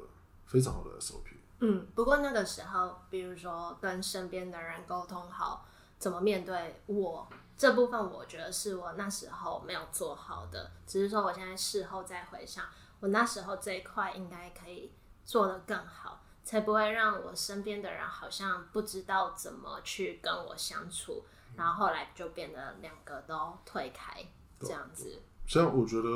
[0.47, 1.37] 非常好的 SOP。
[1.61, 1.87] 嗯。
[1.95, 5.67] 不过那个时候，比如说跟身边的人沟通好，
[5.99, 10.71] 怎么面对我这部分，我觉得是我那时候没有做好的。
[10.87, 12.65] 只是说我现在事后再回想，
[13.01, 14.93] 我那时候这一块应该可以
[15.25, 21.25] 做得更好，才不会让我身边的人好像不知道怎么去跟我相处，
[21.57, 24.21] 然后后来就变得两个都退开
[24.61, 25.21] 这样子。
[25.47, 26.09] 像我觉得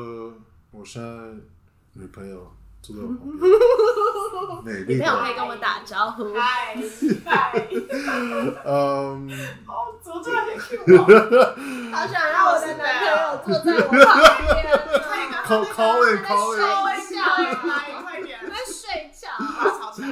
[0.71, 1.09] 我现在
[1.95, 6.77] 女朋友坐在我旁边， 美丽女朋友可，以跟我打招呼，嗨
[7.25, 7.69] 嗨，
[8.65, 9.31] 嗯。
[9.67, 11.03] 哦，怎么突然间 Q 我？
[11.97, 14.49] 好想让我的男朋友坐在我旁边。
[15.07, 16.59] 快点，call call in 他 call 在
[18.67, 19.29] 睡觉。
[19.39, 20.11] 把它吵起来。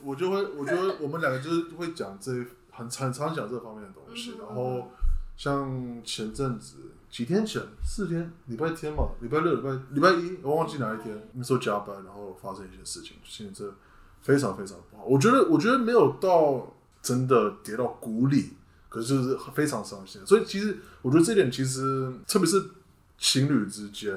[0.00, 2.32] 我就会，我觉得我们两个就是会讲这
[2.76, 4.32] 很很常讲这方面的东西。
[4.32, 4.90] 嗯然后
[5.36, 6.76] 像前阵子
[7.10, 13.74] 几天前，四天，礼拜天嘛，礼拜六、礼拜礼拜一，我忘记哪一天，那时候加班，然后发生一些事情，现在这
[14.22, 15.04] 非常非常不好。
[15.04, 18.54] 我觉得，我觉得没有到真的跌到谷里，
[18.88, 20.24] 可是就是非常伤心。
[20.24, 22.70] 所以其实我觉得这点其实，特别是
[23.18, 24.16] 情侣之间，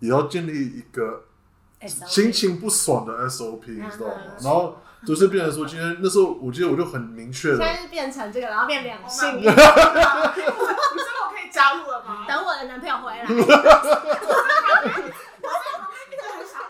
[0.00, 1.26] 也要建立一个
[1.80, 4.14] 心情不爽的 SOP，你知道吗？
[4.36, 9.36] 嗯然后就是变成说，今天那时候我记得我就很明确了，现在是变成这个，然后变两性。
[9.38, 12.26] 你说我可以加入了吗？
[12.28, 13.24] 等我的男朋友回来，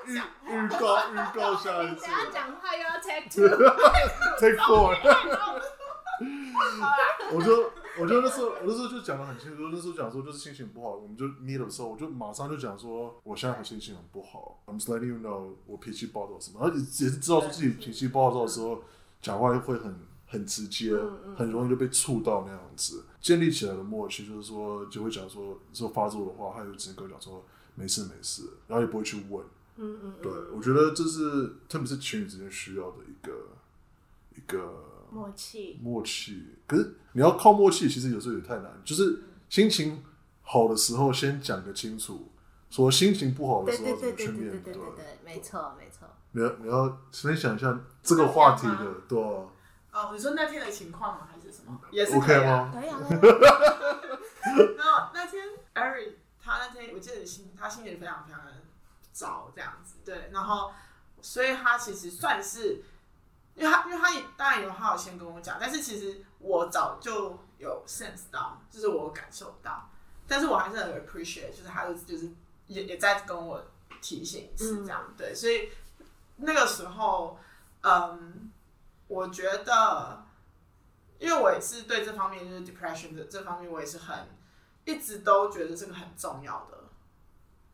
[0.07, 3.49] 预预告预告下一次你等下讲话又要 take two。
[4.41, 4.97] take four，
[7.33, 18.82] 我就我就那时候我那时候就讲的很清楚，那时候讲说就是心情不好，我们就 meet 的时候，我就马上就讲说我现在心情很不好，I'm just letting you know 我脾气暴躁什么，而且也也是知道说自己脾气暴躁的时候，
[19.20, 19.94] 讲话会很
[20.26, 20.94] 很直接，
[21.37, 23.04] 很容易就被触到那样子。
[23.20, 29.44] 建立起来的默契就是说，就会讲说说发作的话，他就直接跟我讲说没事没事，然后也不会去问。
[29.80, 33.32] 嗯嗯对，我觉得这是特别是情侣之间需要的一个
[34.37, 35.79] 一个默契。
[35.83, 36.57] 默契。
[36.66, 38.71] 可是你要靠默契，其实有时候也太难。
[38.85, 40.03] 就是心情
[40.42, 42.31] 好的时候，先讲个清楚，
[42.71, 44.94] 说心情不好的时候怎么去对对对对对面对对对。
[44.97, 46.09] 对，没错没错。
[46.33, 49.47] 你要你要分享一下这个话题的，对啊
[49.90, 51.29] 哦，你说那天的情况吗？
[51.33, 51.81] 还是什么？
[51.90, 52.44] 也是可以。
[52.44, 52.71] 吗？
[52.73, 54.01] 可以啊，可以啊
[54.77, 55.44] 然后那天
[55.75, 58.53] Eric 他那天我记得心他心情非常非常的
[59.12, 60.71] 糟这样子，对，然后
[61.21, 62.83] 所以他其实算是，
[63.59, 69.90] 因为他因为他也当然有他有先跟我讲，但是其实我早就有 sense 到，就是我感受到，
[70.27, 72.31] 但是我还是很 appreciate，就是他就就是
[72.68, 73.62] 也也在跟我
[74.01, 75.71] 提醒一次这样，对，所以
[76.37, 77.38] 那个时候，
[77.83, 78.51] 嗯，
[79.09, 80.25] 我觉得。
[81.21, 84.16] 因为我也是对这方面就是 depression 的这方面，我也是很
[84.85, 86.79] 一直都觉得这个很重要的，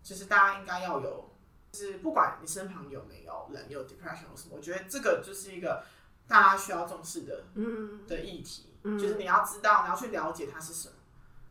[0.03, 1.31] 就是大家应该要有，
[1.75, 5.85] 就是不管你身旁有没有人有 depression 或什么，我觉得这个就是一个
[6.29, 8.97] 大家需要重视的嗯的议题，嗯。
[8.97, 10.95] 就是你要知道，你要去了解它是什么，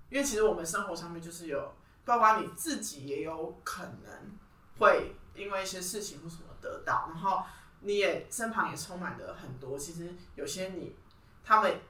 [0.09, 1.73] 因为其实我们生活上面就是有，
[2.05, 4.37] 包括你自己也有可能
[4.79, 7.43] 会因为一些事情或什么得到，然后
[7.81, 10.95] 你也身旁也充满了很多，其实有些你
[11.43, 11.81] 他们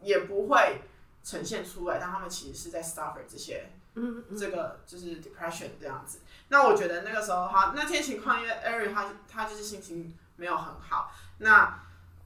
[0.00, 0.80] 也不会
[1.22, 6.20] 呈现出来，但他们其实是在 suffer 这些嗯嗯这个就是 depression 这样子。
[6.48, 11.80] 那我觉得那个时候哈，那天情况因为 Eric 他他就是心情没有很好，那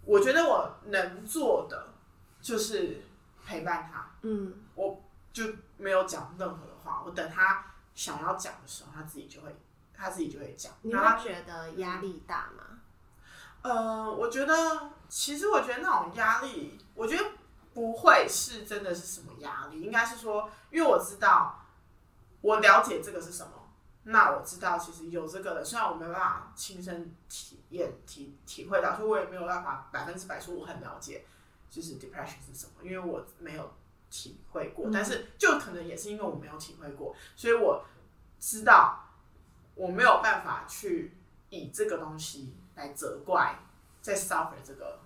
[0.04, 1.94] 我觉得我能做的
[2.40, 3.02] 就是
[3.46, 5.02] 陪伴他，嗯我
[5.32, 5.44] 就
[5.76, 9.54] 没有讲任何的话，我等他想要讲的时候，他自己就会
[9.94, 10.72] 他自己就会讲。
[10.82, 12.78] 你会觉得压力大吗？
[13.60, 17.24] 呃，我觉得其实我觉得那种压力，我觉得
[17.74, 21.64] 不会是真的是什么压力，应该是说，因为我知道
[22.40, 23.52] 我了解这个是什么，
[24.04, 31.24] 那我知道其实有这个的，虽然我没办法亲身体验体体会到，所以我也没有办法百分之百说我很了解，
[31.70, 33.72] 就是 depression 是什么，因为我没有
[34.10, 37.84] 体会过，嗯但是就可能也是因为我没有体会过，所以我
[38.40, 39.04] 知道
[39.74, 41.16] 我没有办法去
[41.50, 43.58] 以这个东西来责怪
[44.00, 45.00] 在 suffer 这个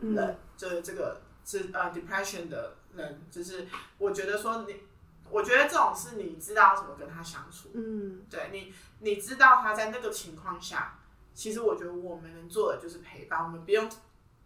[0.00, 0.14] 嗯。
[0.14, 4.82] 人，就是这个是呃 depression 的人，就是我觉得说你，
[5.30, 8.26] 我觉得这种是你知道怎么跟他相处，嗯。
[8.28, 10.98] 对你，你知道他在那个情况下，
[11.32, 13.88] 其实我觉得我们能做的就是陪伴，我们不用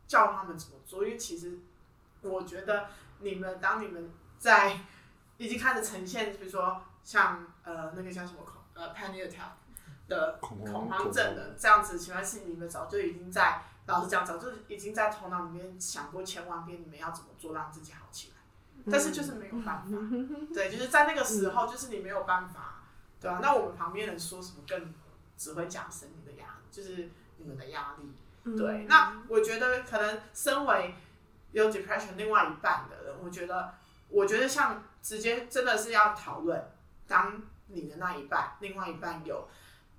[0.06, 1.58] 教他们怎么做，因为其实
[2.20, 2.86] 我觉得
[3.18, 4.78] 你们当你们在
[5.38, 9.50] 已经开始呈现，比如说像呃那个叫什么恐呃 panic attack
[10.06, 18.90] 的恐慌恐慌症的这样子情况，是你们早就已经在老实讲，早就已经在头脑里面想过千万遍，你们要怎么做让自己好起来。
[18.90, 19.92] 但是就是没有办法，
[20.52, 22.82] 对，就是在那个时候，就是你没有办法，
[23.20, 24.92] 对吧、那我们旁边人说什么更
[25.36, 28.12] 只会加深你的压力，就是你们的压力。
[28.44, 30.94] 嗯对，那我觉得可能身为
[31.52, 33.72] 有 depression 另外一半的人，我觉得，
[34.08, 36.60] 我觉得像直接真的是要讨论，
[37.06, 39.48] 当你的那一半，另外一半有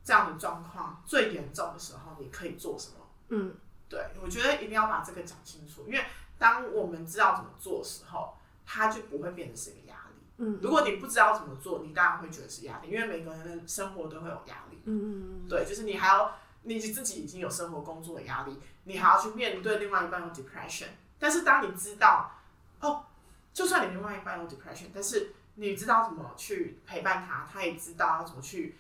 [0.04, 2.96] 这样的状况最严重的时候，你可以做什么？
[3.30, 3.56] 嗯
[3.94, 6.04] 对，我觉得一定要把这个讲清楚，因为
[6.40, 10.24] 当我们知道怎么做的时候，它就不会变成是一个压力。
[10.38, 14.82] 嗯如果你不知道怎么做，你当然会觉得是压力，因为每个人的生活都会有压力。
[14.86, 20.88] 嗯嗯对，就是你还要你自己已经有生活工作的压力，你还要去面对另外一半有 depression。
[21.20, 22.32] 但是当你知道，
[22.80, 23.06] 哦，
[23.54, 28.76] 就算你另外一半有 depression，但是你知道怎么去陪伴他，他也知道要怎么去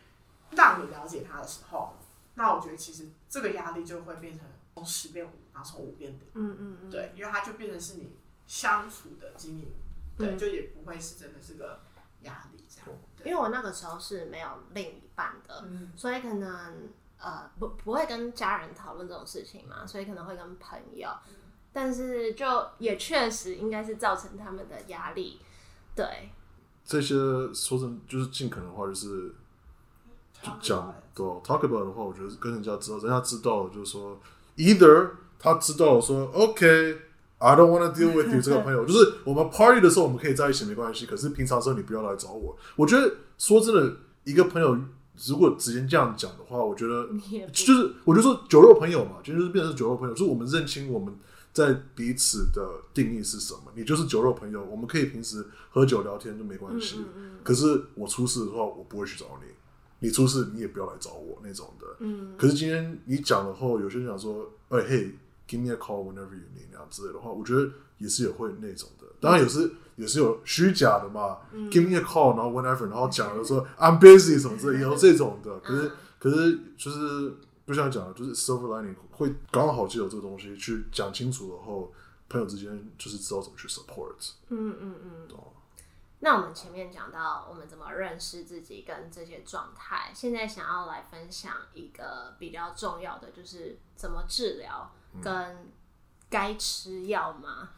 [0.49, 1.93] 让你了解他的时候，
[2.33, 4.43] 那我觉得其实这个压力就会变成
[4.75, 6.19] 从十变五，然后从五变零。
[6.33, 8.15] 嗯嗯嗯，对，因为它就变成是你
[8.47, 9.67] 相处的经营，
[10.17, 10.37] 对，嗯。
[10.37, 11.79] 就也不会是真的是个
[12.21, 12.99] 压力这样。
[13.25, 15.91] 因为我那个时候是没有另一半的，嗯。
[15.95, 21.09] 所以可能呃不不会跟家人讨论这种事情嘛，所以可能会跟朋友，
[21.71, 22.45] 但是就
[22.79, 25.39] 也确实应该是造成他们的压力，
[25.95, 26.29] 对，
[26.83, 27.15] 这些
[27.53, 29.33] 说真就是尽可能的话，就是
[30.41, 34.19] 就讲对哦 talk about 的话，我觉得跟人家知道，人家知道就是说
[34.57, 36.97] ，either 他知道说，OK。
[37.39, 42.55] I don't want to deal with you 这个朋友，就是我们 party 的时候我们可以在一起没关系，可是平常时候你不要来找我。
[42.77, 44.77] 我觉得说真的，一个朋友
[45.27, 47.05] 如果直接这样讲的话，我觉得
[47.51, 51.13] 就是我就说酒肉朋友嘛，就是变成是酒肉朋友，就是我们认清我们
[51.51, 53.63] 在彼此的定义是什么。
[53.75, 56.99] 你就是酒肉朋友，我们可以平时喝酒聊天就没关系。
[57.17, 59.49] 嗯可是我出事的话，我不会去找你；
[60.03, 61.87] 你出事，你也不要来找我那种的。
[61.99, 65.15] 嗯可是今天你讲了后，有些人讲说，哎、嘿
[65.47, 69.07] ，give me a call whenever you need 那样之类的话，我觉得也是有会那种的。
[69.21, 71.37] 当然有时也是有虚假的嘛、
[71.71, 75.57] g i v e me a call，然后 whenever，然后讲了说 I'm busy 什么之类，也 有这种的。
[75.61, 77.35] 可是可是就是
[77.65, 81.93] 不想讲了，就是 silver lining 会刚好就有这个东西去讲清楚了后，
[82.27, 84.33] 朋友之间就是知道怎么去 support。
[84.49, 85.11] 嗯嗯嗯。
[85.31, 85.53] 哦
[86.23, 94.89] 那我们前面讲到我们怎么认识自己跟这些状态，现在想要来分享一个比较重要的，就是怎么治疗
[95.21, 95.69] 跟
[96.29, 97.71] 该吃药吗？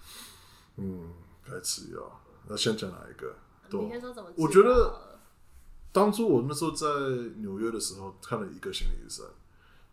[0.75, 1.11] 嗯，
[1.43, 2.21] 该吃药。
[2.47, 3.35] 那先讲哪一个？
[3.67, 5.19] 对你先说怎么治疗我觉得
[5.91, 6.87] 当初我那时候在
[7.37, 9.25] 纽约的时候看了一个心理医生，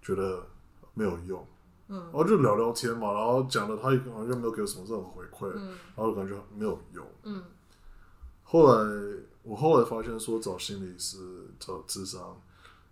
[0.03, 0.47] 觉得
[0.93, 1.47] 没有用，
[1.89, 7.07] 嗯，然后就聊聊天嘛，然后讲了他好像没有给我什么任何回馈，嗯然后感觉没有用。
[7.23, 7.43] 嗯
[8.53, 11.17] 后来我后来发现说找心理师
[11.59, 12.39] 找智商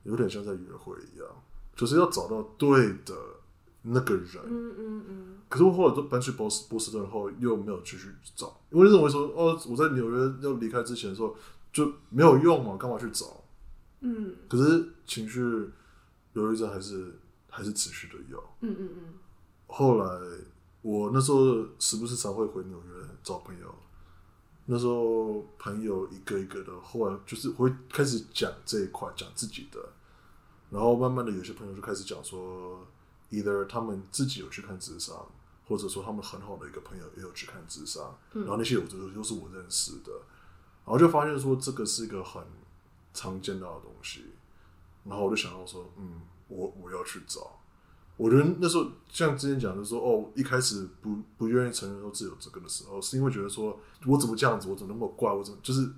[0.05, 1.29] 有点像在约会一样，
[1.77, 3.15] 就是要找到对的
[3.83, 4.43] 那个人。
[4.47, 11.37] 嗯嗯嗯可是我后来都搬去波士波士顿后，又没有继续找，因为认为说，哦，我在纽约要离开之前的时候
[11.71, 13.27] 就没有用嘛，干嘛去找？
[14.01, 15.41] 嗯可是情绪
[16.33, 17.19] 忧郁症还是
[17.51, 18.43] 还是持续的有。
[18.63, 19.15] 嗯嗯嗯
[19.67, 20.21] 后来
[20.81, 23.75] 我那时候时不时常会回纽约找朋友，
[24.73, 29.81] 那时候朋友一个一个的，后来就是会开始讲这一块，讲自己的，
[30.71, 32.87] 然后慢慢的有些朋友就开始讲说
[33.33, 35.27] ，，either 他们自己有去看智商，
[35.67, 40.13] 或者说他们很好的一个朋友也有去看智商，然后那些我都都是我认识的，
[40.85, 42.41] 然后就发现说这个是一个很
[43.13, 44.25] 常见到的东西，
[45.03, 47.60] 然后我就想到说，嗯，我我要去找。
[48.21, 55.91] 我觉得那时候像之前讲的说，哦，一开始不不愿意承认说自己有这个的时候，是因为觉得说我怎么这样子，我怎么那么怪，我怎么就是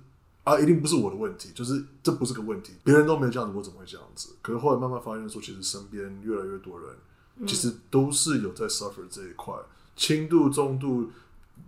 [0.45, 4.29] 啊，一定不是我的问题，就是这不是个问题，别人都没有这样子，我怎么会这样子？
[4.41, 9.53] 可是后来慢慢发现说，其实身边越来越多人，其实都是有在 suffer 这一块，
[9.97, 11.11] 轻度、重度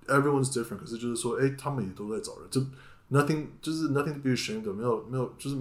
[0.08, 0.78] ，everyone's different。
[0.78, 2.62] 可是就是说，哎，他们也都在找人，就
[3.12, 5.58] nothing 就是 nothing to be ashamed 的，没有没有，就是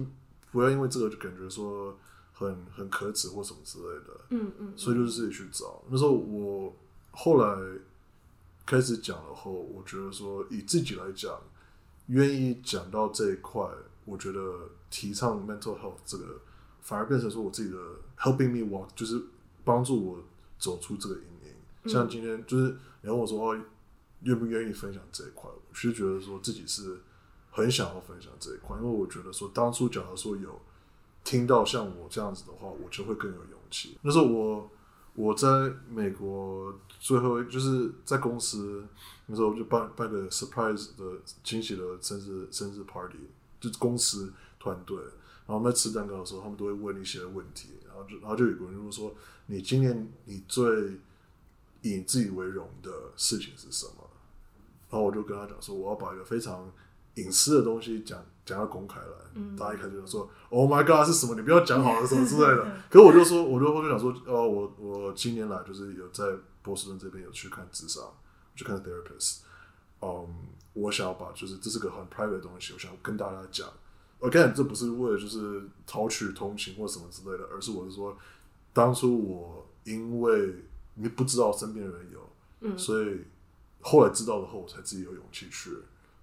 [0.53, 1.93] 不要因为这个就感觉说。
[2.37, 5.81] 很很可耻或什么之类的，嗯嗯，所以就是自己去找。
[5.89, 6.75] 那时候我
[7.11, 7.79] 后来
[8.65, 11.39] 开始讲了后，我觉得说以自己来讲，
[12.07, 13.65] 愿意讲到这一块，
[14.03, 16.41] 我觉得提倡 mental health 这个，
[16.81, 17.77] 反而变成说我自己的
[18.19, 19.21] helping me walk，就是
[19.63, 20.19] 帮助我
[20.59, 21.89] 走出这个阴影。
[21.89, 23.57] 像今天就是你问我说哦，
[24.23, 26.99] 愿不愿意分享这一块，我其实觉得说自己是
[27.49, 30.59] 很想要分享这一块，因为我觉得说当初假如说有。
[31.25, 33.97] 听到像我这样子的话，我就会更有勇气。
[34.03, 34.71] 那时候我
[35.15, 35.47] 我在
[35.89, 38.85] 美国最后就是在公司
[39.25, 43.17] 那时候就办办个 surprise 的惊喜的生日生日 party，
[43.59, 49.15] 就是公司团队，然后我们在吃蛋糕的时候，他们都会问一些问题，然后就然后就有个人就说
[49.47, 50.99] ：“你今年你最
[51.81, 54.07] 以自己为荣的事情是什么？”
[54.91, 56.71] 然后我就跟他讲说：“我要把一个非常
[57.15, 61.33] 隐私的东西讲。”讲要公开来，大家一开始就说：“Oh my God，是什么？
[61.35, 62.63] 你不要讲好了，什么之类的。
[62.89, 66.23] ”可是我就说，我就我就想说，哦，我我今年来就是有在
[66.61, 68.03] 波士顿这边有去看智商，
[68.55, 69.39] 去看 therapist。
[70.01, 70.27] 嗯，
[70.73, 73.67] 我想要把就是这是个很 private 的东西，我想跟大家讲。
[74.19, 78.15] Again，这不是为了就是讨取同情或什么之类的，而是我是说，
[78.73, 82.29] 当初我因为你不知道身边的人有，
[82.61, 83.21] 嗯，所以
[83.81, 85.71] 后来知道了后，我才自己有勇气去。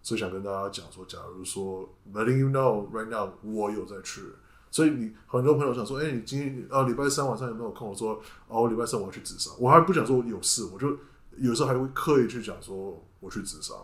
[0.03, 4.21] 所以想跟大家讲说，假如说 letting you know right now，我有在去，
[4.69, 7.89] 所以你很多朋友想说，哎，你今天啊礼拜三晚上有没有空？
[7.89, 10.99] 我说，哦，礼拜三我要去自杀，我还不想说我有事，我就
[11.37, 13.75] 有时候还会刻意去讲说我去自杀，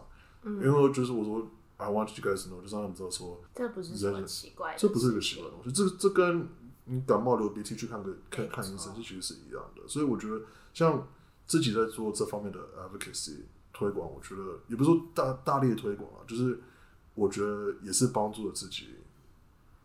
[0.42, 6.48] 嗯，因为就是我说 I want you guys know，就让他们知道说，这不是什么奇怪，这不是一个奇怪的东西，这这跟
[6.86, 9.86] 你感冒流鼻涕去看个看看医生，这其实是一样的。
[9.86, 10.40] 所以我觉得
[10.74, 11.06] 像
[11.46, 13.42] 自己在做这方面的 advocacy。
[13.78, 16.60] 推广，我觉得也不是说大大力的推广啊，就是
[17.14, 18.88] 我觉得也是帮助了自己，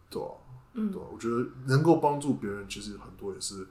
[0.09, 0.29] 对吧？
[0.73, 1.07] 嗯，对吧？
[1.13, 3.67] 我觉得能够帮助别人，其实很多也是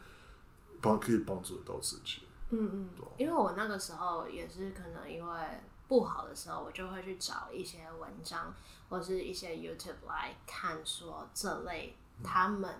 [0.80, 2.22] 帮可以帮助得到自己。
[2.50, 3.04] 嗯嗯，对。
[3.18, 5.40] 因为我那个时候也是可能因为
[5.88, 8.54] 不好的时候，我就会去找一些文章
[8.88, 12.72] 或是一些 YouTube 来看，说这类他们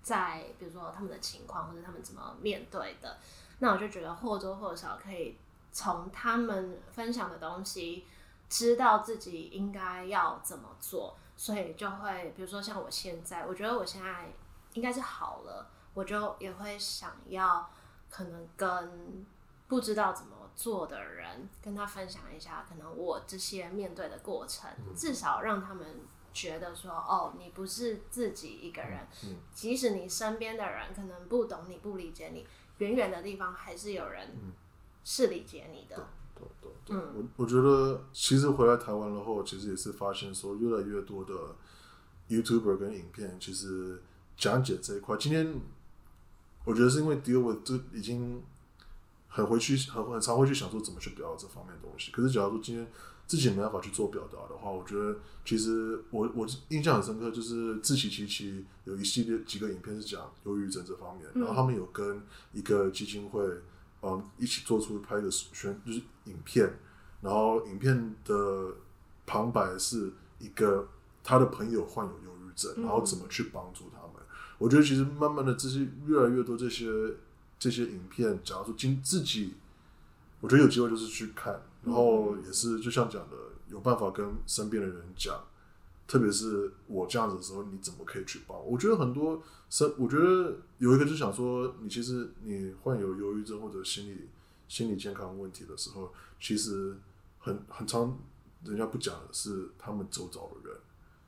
[0.00, 3.18] 在比如说他们的情况或者他们怎么面对的，
[3.58, 5.36] 那我就觉得或多或少可以。
[5.74, 8.06] 从他们分享的东西，
[8.48, 14.32] 知道自己应该要怎么做，所以就会，比如说像我现在，我觉得我现在
[14.74, 17.68] 应该是好了，我就也会想要
[18.08, 19.26] 可能跟
[19.66, 25.84] 不知道怎么做的人跟他分享一下，可能我这些面对的过程，至少让他们
[26.32, 29.04] 觉得说，哦，你不是自己一个人，
[29.52, 32.46] 即使你身边的人可能不懂你不理解你，
[32.78, 34.54] 远远的地方还是有人。
[35.04, 41.34] 是理解你的，对对对，我我觉得其实回来台湾了后，其实也是发现说越来越多的
[42.30, 44.02] YouTuber 跟影片，其实
[44.34, 45.18] 讲解这一块。
[45.18, 45.60] 今天
[46.64, 48.42] 我觉得是因为 deal with 这已经
[49.28, 52.10] 很回去很很常会去想说怎么去表达这方面的东西。
[52.10, 52.90] 可是假如说今天
[53.26, 62.22] 自己没办法去做表达的话，我觉得其实我我印象很深刻，就是自奇奇奇有一系列几个影片是讲忧郁症这方面，然后他们有跟
[62.54, 63.42] 一个基金会。
[64.06, 66.78] 嗯，一起做出拍的宣就是影片，
[67.22, 68.70] 然后影片的
[69.24, 70.86] 旁白是一个
[71.22, 74.22] 他的朋友患有忧郁症，然后怎么去帮助他们。
[74.58, 76.86] 我觉得其实慢慢的这些越来越多这些
[77.58, 79.54] 这些影片，假如说经自己，
[80.40, 83.36] 我觉得有机会就是去看，然后也是就像讲的，
[83.68, 85.34] 有办法跟身边的人讲。
[86.06, 88.62] 特别是我这样子的时候，你怎么可以去帮？
[88.66, 94.28] 我觉得很多生，我觉得有一个就想说，你其实你患有忧郁症或者心理
[94.68, 96.96] 心理健康问题的时候，其实
[97.38, 98.18] 很很常
[98.64, 100.78] 人家不讲的是，他们周遭的人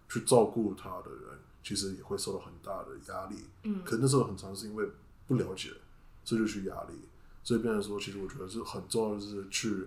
[0.09, 3.37] 去照顾他的人，其实也会受到很大的压力。
[3.65, 4.87] 嗯，可那时候很长是因为
[5.27, 5.71] 不了解，
[6.23, 6.93] 这就去压力，
[7.43, 9.87] 所以变成说，其实我觉得是很重要的是去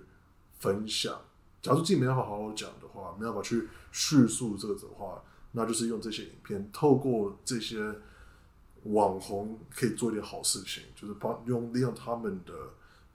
[0.60, 1.22] 分享。
[1.62, 7.96] 假如自己没办法好好讲的话，没办法去叙述这个的话，那就是用这些影片，透过这些
[8.84, 12.54] 网红可以做一点好事情，就是帮用利用他们的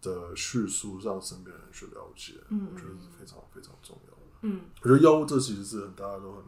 [0.02, 4.20] 的叙述让身边人去了解，嗯我觉得是非常非常重要的。
[4.42, 6.42] 嗯我觉得药物这其实是很大家都很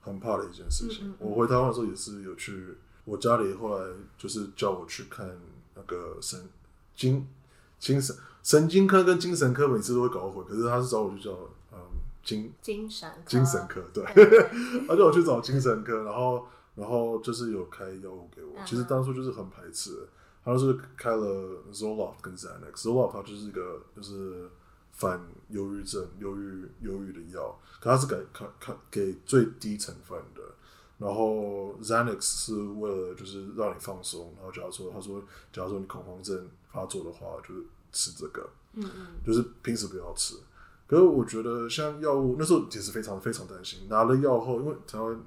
[0.00, 1.08] 很怕的一件事情。
[1.08, 5.38] 嗯嗯嗯我回台湾的时候也是有去，我家里后来就是叫我去看
[5.74, 6.48] 那个神
[6.94, 7.28] 经
[7.78, 11.32] 精神神经科跟精神科，每次都会搞混，可是他是找我去叫
[11.72, 11.78] 嗯
[12.22, 14.04] 精精神科精神科，对，
[14.86, 18.52] 他叫我去找精神科，然后然后就是有开药物给我。
[18.56, 20.08] 嗯其实当初就是很排斥的，
[20.44, 22.74] 他就是开了 Zoloft 跟 Xanax。
[22.82, 24.48] Zoloft 它就是一个就是
[24.92, 30.42] 反忧郁症、忧郁忧郁的药，可它是给看看给最低成分的。
[30.98, 35.20] 然后 Xanax 是为了就是让你放松，然后假如说他说，
[35.52, 37.62] 假如说你恐慌症发作的话，就是
[37.94, 40.34] 吃这个，嗯嗯就是平时不要吃。
[40.86, 45.18] 可是我觉得像药物那时候也是非常非常担心，拿了药后，因为台湾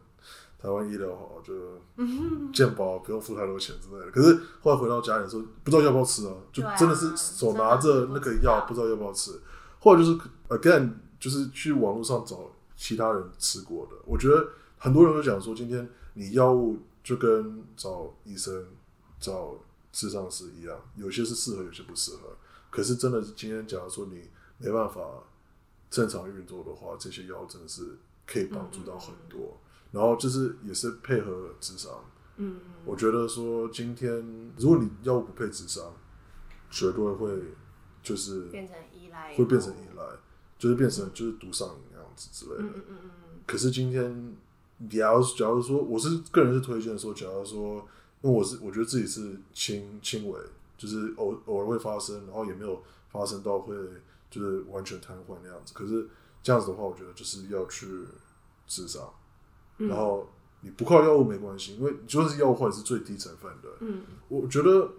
[0.61, 1.53] 台湾医疗好，就
[2.53, 4.11] 健保不用付太多钱之类的。
[4.11, 9.31] 可是后来回到家里的时候，不知道要不要吃啊，就真的是手拿着那个药，不知道要不要吃。
[9.79, 14.47] 后来就是 again 就是去网络上找其他人吃过的，我觉得
[14.77, 18.65] 很多人都讲说，今天你药物就跟找医生、
[19.19, 19.55] 找
[19.91, 22.29] 智商师一样，有些是适合，有些不适合。
[22.69, 24.21] 可是真的是今天，假如说你
[24.57, 25.01] 没办法
[25.89, 29.57] 正常运作的话，这些药真的是可以帮助到很多。
[29.91, 32.03] 然后就是也是配合智商，
[32.35, 34.11] 嗯我觉得说今天
[34.57, 35.93] 如果你药物不配智商，
[36.69, 37.41] 绝对会
[38.03, 40.03] 就是嗯，变成依赖，会变成依赖，
[40.59, 42.63] 就是变成就是毒上瘾那样子之类的。
[42.63, 43.39] 嗯嗯嗯嗯。
[43.45, 44.35] 可是今天，
[44.89, 47.75] 假如假如说，我是个人是推荐说，假如说，
[48.21, 50.37] 因为我是我觉得自己是轻轻微，
[50.77, 53.75] 就是偶偶尔会发生，然后也没有发生到会
[54.29, 55.73] 就是完全瘫痪那样子。
[55.73, 56.07] 可是
[56.43, 57.87] 这样子的话，我觉得就是要去
[58.65, 59.11] 智商，
[59.77, 60.29] 嗯，然后
[60.61, 64.91] 你不靠药物没关系，因为就算是药物或者是最低成分的，嗯我觉得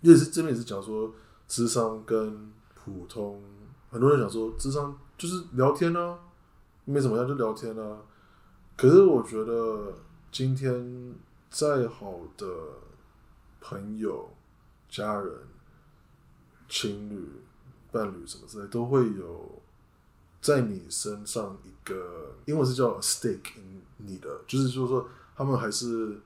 [0.00, 1.12] 也是这边也是讲说，
[1.48, 3.42] 智商跟普通
[3.90, 6.18] 很多人讲说，智商就是聊天啊，
[6.84, 7.98] 没怎么样就聊天啊。
[8.76, 9.94] 可是我觉得
[10.30, 11.14] 今天
[11.50, 12.46] 再好的
[13.60, 14.28] 朋友、
[14.96, 15.32] 家人、
[16.68, 17.28] 情侣、
[17.92, 19.62] 伴侣什么之类，都会有
[20.40, 26.18] 在你身上一个英文是叫 stake in 你的，就是就是说他们还是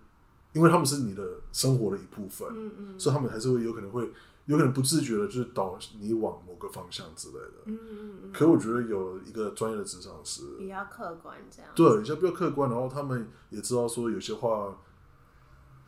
[0.52, 3.00] 因为他们是你的生活的一部分，嗯嗯。
[3.00, 4.10] 所以他们还是会有可能会
[4.46, 7.52] 有可能不自觉的，就是导你往某个方向之类的。
[7.66, 14.76] 嗯嗯嗯，可我觉得有一个专业的职场是，比较客观这样，对，有些比较客观，然后他们也知道说有些话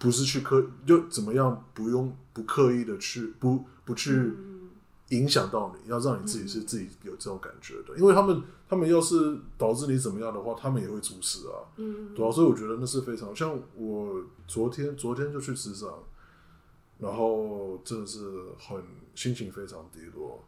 [0.03, 4.69] 不是去刻，就怎么样不用不刻意的去不不去嗯
[5.11, 11.55] 影响到你，要让你自己是自己有这种感觉的，因为他们他们要是导致你怎么样的话，他们也会出事啊。
[11.77, 12.13] 嗯。
[12.17, 16.03] 对啊，所以我觉得那是非常像我昨天昨天就去职场，
[16.99, 18.19] 然后真的是
[18.59, 18.83] 很
[19.15, 20.43] 心情非常低落，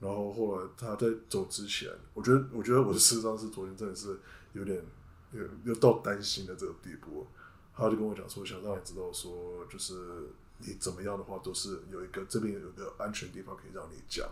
[0.00, 4.18] 然后后来他在走之前，我觉得我觉得我的智商是昨天真的是
[4.54, 4.82] 有点
[5.32, 7.26] 有有到担心的这个地步，
[7.78, 9.94] 他就跟我讲说想让你知道说就是
[10.58, 14.28] 你怎么样的话都是有一个这边有一个安全地方可以让你讲，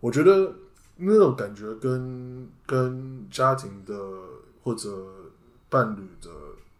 [0.00, 0.52] 我觉得
[0.96, 3.94] 那种感觉跟跟家庭的
[4.64, 4.90] 或者
[5.70, 6.30] 伴侣的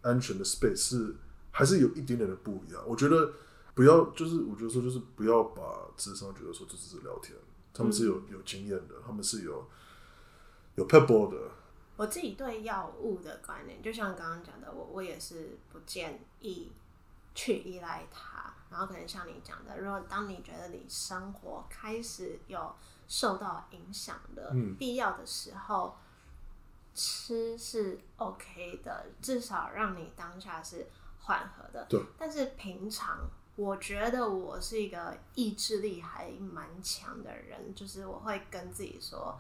[0.02, 1.14] 安全的 space 是
[1.52, 2.82] 还是有一点点的不一样。
[2.86, 3.32] 我觉得
[3.74, 5.62] 不要就是我觉得说就是不要把
[5.96, 7.38] 智商觉得说这只是聊天，
[7.72, 9.64] 他们是有有经验的，他们是有
[10.74, 11.36] 有 pebble 的，
[11.96, 16.70] 我自己对药物的观念，就像刚刚讲的，我我也是不建议
[17.34, 18.52] 去依赖它。
[18.68, 22.74] 然后可能像你讲的，如果当你觉得你生活开始有
[23.06, 25.96] 受到影响的嗯必要的时候，
[26.92, 30.88] 吃是 OK 的，至少让你当下是
[31.20, 31.86] 缓和的。
[31.88, 32.02] 对。
[32.18, 33.18] 但是平常，
[33.54, 39.38] 我觉得我是一个意志力还蛮强的人，就是我会跟自己说，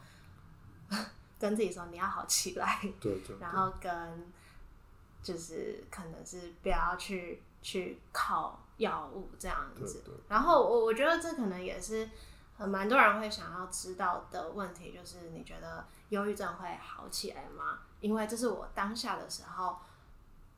[1.38, 4.32] 跟自己说你要好起来， 对对，然后跟
[5.22, 10.02] 就是可能是不要去去靠药物这样子。
[10.04, 12.08] 对对然后我我觉得这可能也是
[12.58, 17.80] 呃蛮多人会想要知道的问题，就是你觉得忧郁症会好起来吗？
[18.00, 19.76] 因为这是我当下的时候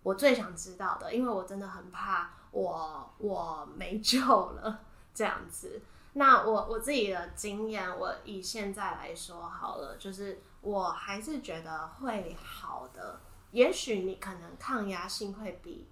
[0.02, 4.80] 我最想知道的，因为我真的很怕我我没救了
[5.14, 5.80] 这样子。
[6.14, 13.18] 那我我自己的经验，我以现在来说好了，就是我还是觉得会好的。
[13.52, 15.88] 也许你可能抗压性会比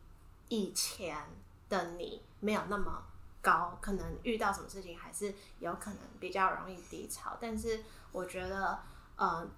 [0.48, 1.16] 以前
[1.70, 3.02] 的你没有那么
[3.40, 7.38] 高，可能遇到什么事情还是有可能比较容易低潮。
[7.40, 8.78] 但是我觉得，
[9.16, 9.48] 呃，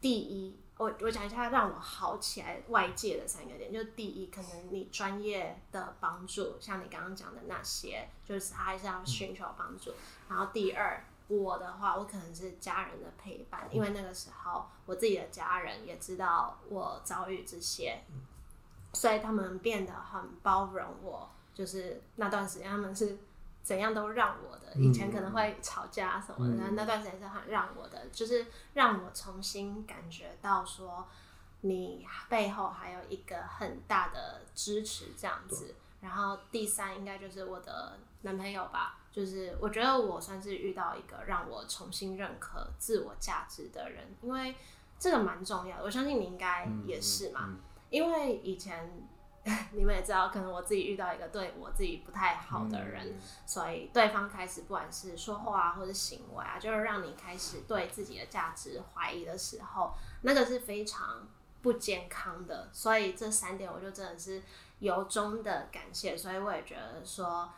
[0.00, 9.92] 第一，我我讲一下让我好起来外界的三个点，就第一，可能你专业的帮助，像你刚刚讲的那些，就是他还是要寻求帮助。
[10.28, 11.04] 然后第二，
[11.40, 18.02] 我的话，我可能是家人的陪伴，因为那个时候我自己的家人也知道我遭遇这些，
[18.92, 21.30] 所以他们变得很包容我。
[21.54, 23.18] 就是那段时间，他们是
[23.62, 24.74] 怎样都让我的。
[24.80, 31.06] 以前可能会吵架什么的，那那段时间是很让我的，就是让我重新感觉到说，
[31.60, 35.74] 你背后还有一个很大的支持这样子。
[36.00, 38.98] 然后第三，应该就是我的男朋友吧。
[39.12, 44.54] 就是我觉得我算是遇到一个让我重新认可自我价值的人，因为
[44.98, 45.84] 这个蛮重要的。
[45.84, 47.56] 我相信你应该也是嘛，
[47.90, 49.08] 因为以前。
[49.72, 53.12] 你们也知道，可能我自己遇到一个对我自己不太好的人，
[53.44, 61.26] 所以对方开始不管是说话啊，或者行为啊，就是让你开始对自己的价值怀疑的时候，那个是非常
[61.60, 62.68] 不健康的。
[62.72, 64.40] 所以这三点，我就真的是
[64.78, 66.16] 由衷的感谢。
[66.16, 67.50] 所以我也觉得说，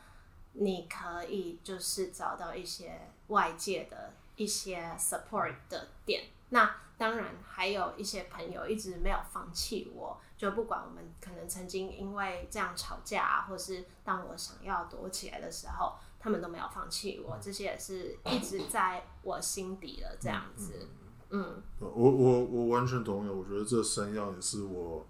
[0.54, 6.24] 你可以就是找到一些外界的一些 support 的点。
[6.50, 10.18] 那当然还有一些朋友一直没有放弃我。
[10.36, 17.38] 就不管我们可能曾经因为这样吵架，或是当我想要躲起来的时候，他们都没有放弃我。
[17.40, 20.88] 这些也是一直在我心底的这样子。
[21.30, 23.30] 嗯，我我我完全同意。
[23.30, 25.06] 我觉得这三样也是我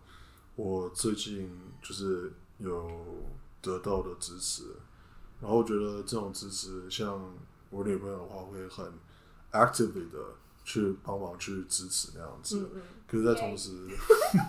[0.57, 2.91] 我最近就是有
[3.61, 4.77] 得到的支持。
[5.45, 7.21] 然后我觉得这种支持，像
[7.69, 8.87] 我女朋友的话，会很
[9.53, 10.19] actively 的
[10.65, 12.67] 去帮忙去支持那样子。
[13.07, 13.71] 可是，在同时，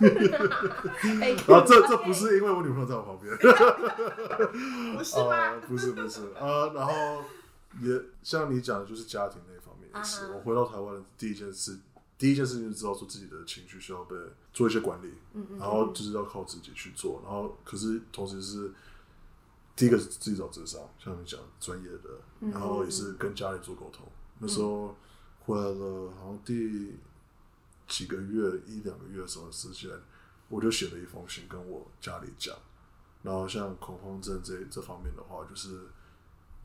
[1.46, 3.36] 然后这这不是因为我女朋友在我旁边，
[4.96, 5.56] 不是吗？
[5.68, 7.22] 不是不是啊，然后
[7.82, 10.32] 也像你讲的，就是家庭那方面也是。
[10.32, 11.78] 我回到台湾的第一件事，
[12.16, 14.16] 第一件事情就知道说自己的情绪需要被
[14.54, 15.12] 做一些管理，
[15.58, 17.20] 然后就是要靠自己去做。
[17.22, 18.72] 然后，可是同时是
[19.76, 24.04] 第一个是自己找智商，像你讲专业的，然后也是跟家里做沟通。
[24.40, 24.96] 那时候
[25.44, 26.96] 回来了，好像第。
[27.88, 29.88] 几个月一两个月什么时间，
[30.48, 32.52] 我就写了一封信跟我家里讲，
[33.22, 35.82] 然后像恐慌症这这方面的话，就是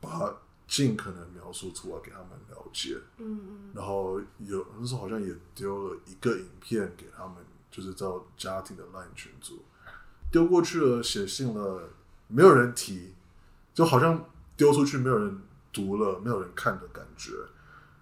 [0.00, 0.36] 把
[0.66, 2.98] 尽可能描述出来给他们了解。
[3.18, 3.72] 嗯嗯。
[3.72, 7.36] 然后有那时候好像也丢了一个影片给他们，
[7.70, 8.04] 就是在
[8.36, 9.62] 家庭的 LINE 群组
[10.32, 11.88] 丢过去了，写信了，
[12.32, 13.12] 没有人提，
[13.74, 14.24] 就好像
[14.56, 15.38] 丢出去没有人
[15.72, 17.32] 读了，没有人看的感觉。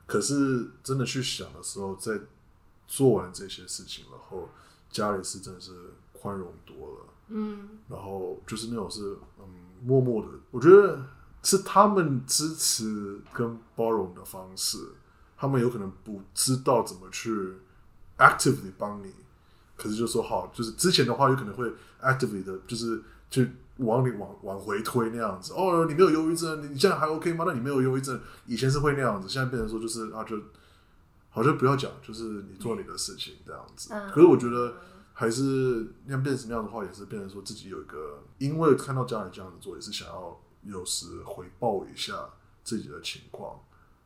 [0.07, 2.19] 可是真的去想的时候，在
[2.87, 4.49] 做完这些事情，然后
[4.91, 5.73] 家里是真的是
[6.13, 9.45] 宽容多了，嗯，然后就是那种是嗯
[9.83, 11.01] 默默的，我觉得
[11.43, 14.79] 是他们支持跟包容的方式，
[15.37, 17.31] 他们有可能不知道怎么去
[18.19, 19.15] actively 帮你，
[19.77, 21.73] 可是就说好，就是之前的话有可能会
[22.03, 23.01] actively 的，就是
[23.31, 23.49] 去
[23.85, 27.45] 往里往往回推那样子，哦，你没有忧郁症，你现在还 OK 吗？
[27.47, 30.37] 那你没有忧郁症，以前是会那样子，现在变成说就是啊就。
[31.33, 33.95] 好像不要讲，就是你做你的事情这样子。
[34.13, 34.75] 可是我觉得
[35.13, 42.31] 还是那样变成那样的话，也是变成说自己有一个，因为看到家人这样子做，也是想要有时回报一下
[42.65, 43.61] 自己的情况。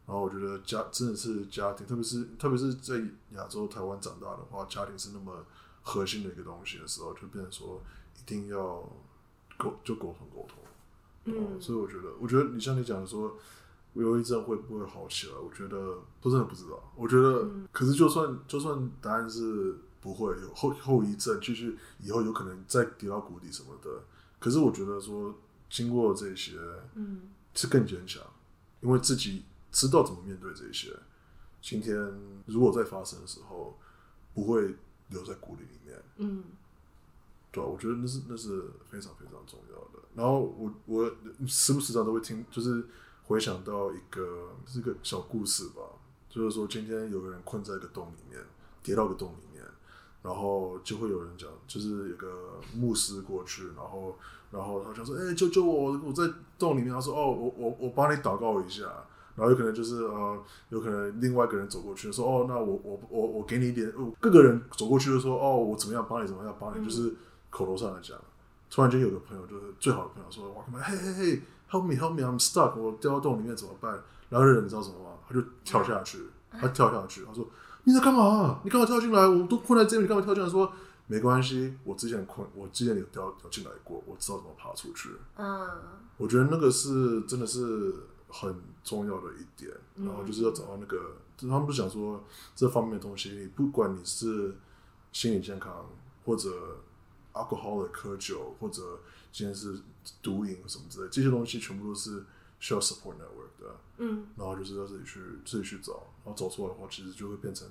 [0.07, 5.47] 然后我觉得家真的是家庭，特别是特别是在亚洲台湾长大的话，家庭是那么
[5.81, 7.83] 核心的一个东西的时候，就变成说
[8.19, 8.87] 一定要
[9.57, 10.59] 沟就沟通沟通。
[11.25, 13.37] 嗯，所以我觉得，我觉得你像你讲的说。
[13.95, 15.35] 忧郁症会不会好起来？
[15.35, 16.93] 我觉得不真的不知道。
[16.97, 24.03] 我觉得，可是就算就算答案是不会有后后遗症，继续以后有可能再跌到谷底什么的。
[24.41, 25.33] 可是我觉得说，
[25.71, 26.59] 经过这些，
[26.95, 28.21] 嗯，是更坚强，
[28.81, 30.93] 因为自己知道怎么面对这些。
[31.63, 31.97] 今天
[32.47, 33.79] 如果再发生的时候，
[34.35, 34.75] 不会
[35.11, 36.03] 留在谷底里面。
[36.17, 36.43] 嗯，
[37.55, 40.05] 对我觉得那是那是非常非常重要的。
[40.15, 41.11] 然后我我
[41.47, 42.85] 时不时常都会听，就是。
[43.27, 45.81] 回想到一个是一个小故事吧，
[46.29, 48.39] 就是说今天有个人困在一个洞里面，
[48.83, 49.65] 跌到个洞里面，
[50.21, 54.15] 然后就会有人讲，就是有个牧师过去，然后
[54.51, 55.99] 然后他就说：“哎，救救我！
[56.05, 58.83] 我在洞里面。”他说：“哦，我我我帮你祷告一下。”
[59.37, 63.91] 然后有可能就是呃，有可能另外一个人走过去说：“哦，那我我我我给你一点。”
[64.21, 66.29] 各个人走过去就说：“哦，我怎么样帮你？
[66.29, 67.17] 怎么样帮你？”就是
[67.55, 68.19] 口头上来讲。
[68.69, 72.23] 突然间有个朋友，就是最好的朋友说：“哇，嘿嘿嘿。” Help me, help me!
[72.23, 72.77] I'm stuck.
[72.79, 74.03] 我掉到洞里面怎么办？
[74.29, 75.17] 然后人你知道什么吗？
[75.29, 76.19] 他就跳下去，
[76.51, 77.25] 他跳下去。
[77.25, 77.47] 他说
[77.85, 78.61] ：“你在干嘛？
[78.65, 79.27] 你干嘛跳进来？
[79.27, 80.71] 我都困在这里，你干嘛跳进来？”说
[81.07, 85.69] ：“没关系，我之前困，我之前有掉掉进来过，我知道怎么爬出去。”嗯，
[86.17, 87.95] 我觉得那个是真的是
[88.29, 89.73] 很重要的一点。
[89.97, 90.97] 然后就是要找到那个，
[91.37, 92.23] 就是他们不是讲说
[92.55, 94.55] 这方面的东西，你不管你是
[95.13, 95.87] 心理健康
[96.25, 96.49] 或者
[97.35, 99.79] alcohol 喝酒，或者今天是
[100.23, 102.25] 毒瘾什么之类，这些东西全部都是
[102.59, 103.77] 需要 support network 的。
[103.99, 105.93] 嗯，然后就是要自己去自己去找，
[106.25, 107.69] 然后找出来的话，其实就会变成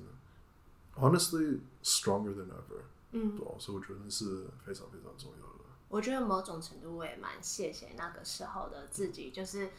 [0.95, 2.83] honestly stronger than ever。
[3.15, 5.65] 嗯对啊、所以我觉得那是非常非常重要的。
[5.87, 9.69] 我觉得某种程度我也蛮谢谢那个时候的自己，就是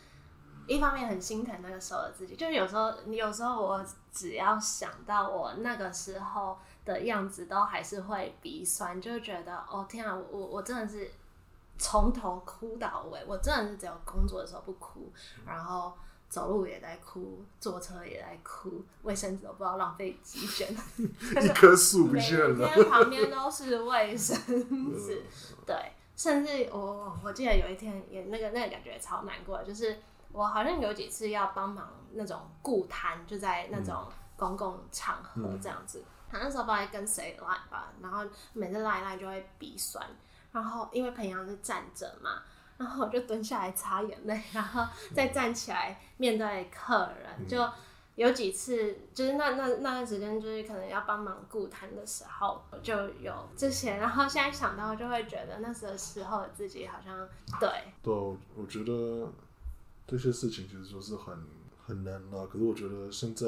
[0.68, 11.11] 一方面很心疼那个时候的自己，就是有时候你有时候我只要想到我那个时候的样子，都还是会鼻酸，就觉得哦天啊，我我我真的是
[11.78, 15.12] 从头哭到尾，我真的是只有工作的时候不哭，
[15.47, 15.93] 然后。
[16.26, 20.68] 走路也在哭，坐车也在哭，卫生纸都不知道浪费几卷，
[20.99, 24.37] 一棵树不每见了，天旁边都是卫生
[24.99, 25.22] 纸，
[25.64, 29.97] 对，甚至我我记得有一天也那个那个感觉超难过的，就是
[30.32, 34.05] 我好像有几次要帮忙那种顾摊，就在那种
[34.37, 40.07] 公共场合这样子，他那时候不知道跟谁赖吧，然后每次赖一赖就会鼻酸，
[40.53, 42.43] 然后因为平常是站着嘛。
[42.76, 47.64] 然后我就蹲下来擦眼泪，然后再站起来面对客人，就
[48.16, 53.97] 有几次，就是那那那段时间，就是可能要帮忙顾摊的时候，就有这些。
[53.97, 57.16] 然后现在想到，就会觉得那时候时候自己好像
[57.61, 57.70] 对，
[58.03, 59.32] 对啊，我我觉得
[60.09, 61.47] 这些事情其实就是很
[61.87, 62.45] 很难啦。
[62.53, 63.47] 可是我觉得现在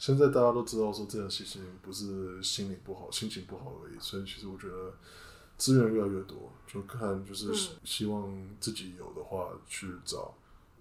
[0.00, 4.94] 现在大家都知道说这件事情不是心理不好、心情不好而已，所以其实我觉得
[5.58, 10.32] 资源越来越多，就看就是希希望自己有的话去找，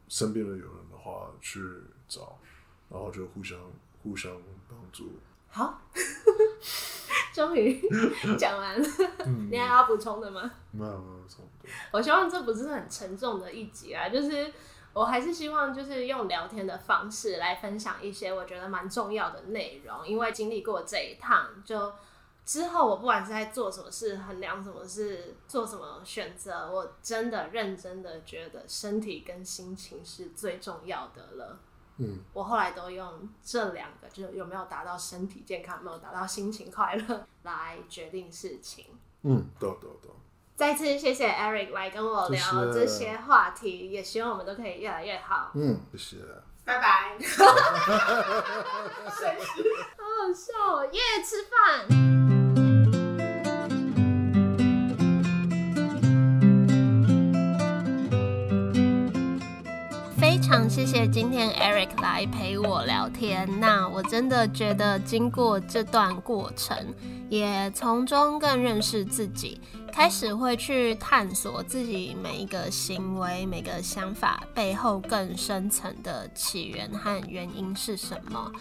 [0.07, 1.61] 身边的有人的话去
[2.07, 2.39] 找，
[2.89, 3.59] 然后就互相
[4.01, 4.31] 互相
[4.69, 5.11] 帮助。
[5.49, 5.81] 好，
[7.35, 7.77] 终于
[8.37, 8.87] 讲完了。
[9.51, 10.49] 你还要补充的吗？
[10.71, 11.69] 没有没有差不多。
[11.91, 14.49] 我希望这不是很沉重的一集啊，就是
[14.93, 21.93] 我还是希望就是用聊天的方式来分享一些我觉得蛮重要的内容，因为经历过这一趟，就
[22.45, 31.59] 之后我不管是在做什么事、衡量什么事、做什么选择，我真的认真的觉得身体跟心情是最重要的了。
[31.97, 38.85] 嗯，我后来都用这两个，就是有没有达到身体健康，有没有达到心情快乐 来决定事情。
[39.21, 40.09] 嗯，对对对。
[40.59, 45.51] 再次谢谢 Eric 来跟我聊这些话题，也希望我们都可以越来越好。
[45.55, 46.17] 嗯，谢谢。
[46.65, 47.15] 拜拜。
[47.39, 47.45] 好
[50.19, 50.85] 好笑哦！
[50.91, 52.18] 耶，吃饭。
[60.29, 63.49] 非常谢谢今天 Eric 来陪我聊天。
[63.59, 66.77] 那我真的觉得，经过这段过程，
[67.29, 69.59] 也从中更认识自己，
[69.91, 78.51] 开始会去探索自己每一个行为、每个想法背后更深层的起源和原因是什么。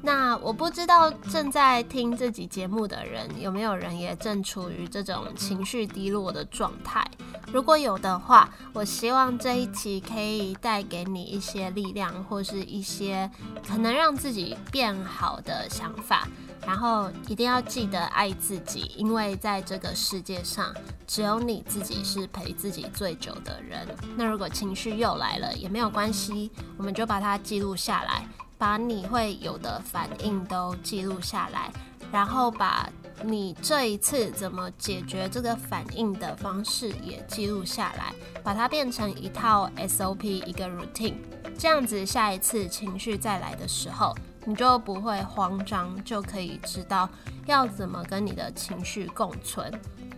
[0.00, 7.04] 那我不知道正在听这集节目的人有没有人也正处于这种情绪低落的状态。
[7.52, 13.30] 如果有的话，我希望这一集可以带给你一些力量，或是一些
[13.66, 16.28] 可能让自己变好的想法。
[16.66, 20.74] 然后一定要记得爱自己，因为在这个世界上，
[21.06, 23.86] 只有你自己是陪自己最久的人。
[24.16, 28.26] 那如果情绪又来了，也没有关系，我们就把它记录下来，
[28.58, 31.70] 把你会有的反应都记录下来，
[32.12, 32.90] 然后把
[33.22, 41.14] 你这一次怎么解决这个反应的方式也记录下来，把它变成一套 SOP 一个 routine，
[41.56, 47.08] 这样子下一次情绪再来的时候，你就不会慌张，就可以知道
[47.46, 49.72] 要怎么跟你的情绪共存，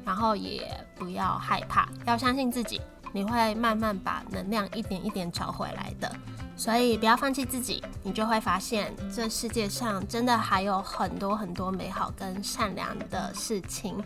[0.04, 0.66] 然后也
[0.96, 2.80] 不要害怕，要相信自己，
[3.12, 6.10] 你会慢慢把能量一点一点找回来的。
[6.60, 13.96] 所以不要放弃自己，你就会发现这世界上真的还有很多很多美好跟善良的事情。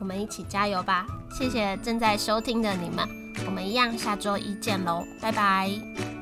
[0.00, 1.06] 我们一起加油吧！
[1.30, 3.08] 谢谢正在收听的你们，
[3.46, 6.19] 我们一样下周一见喽，拜拜。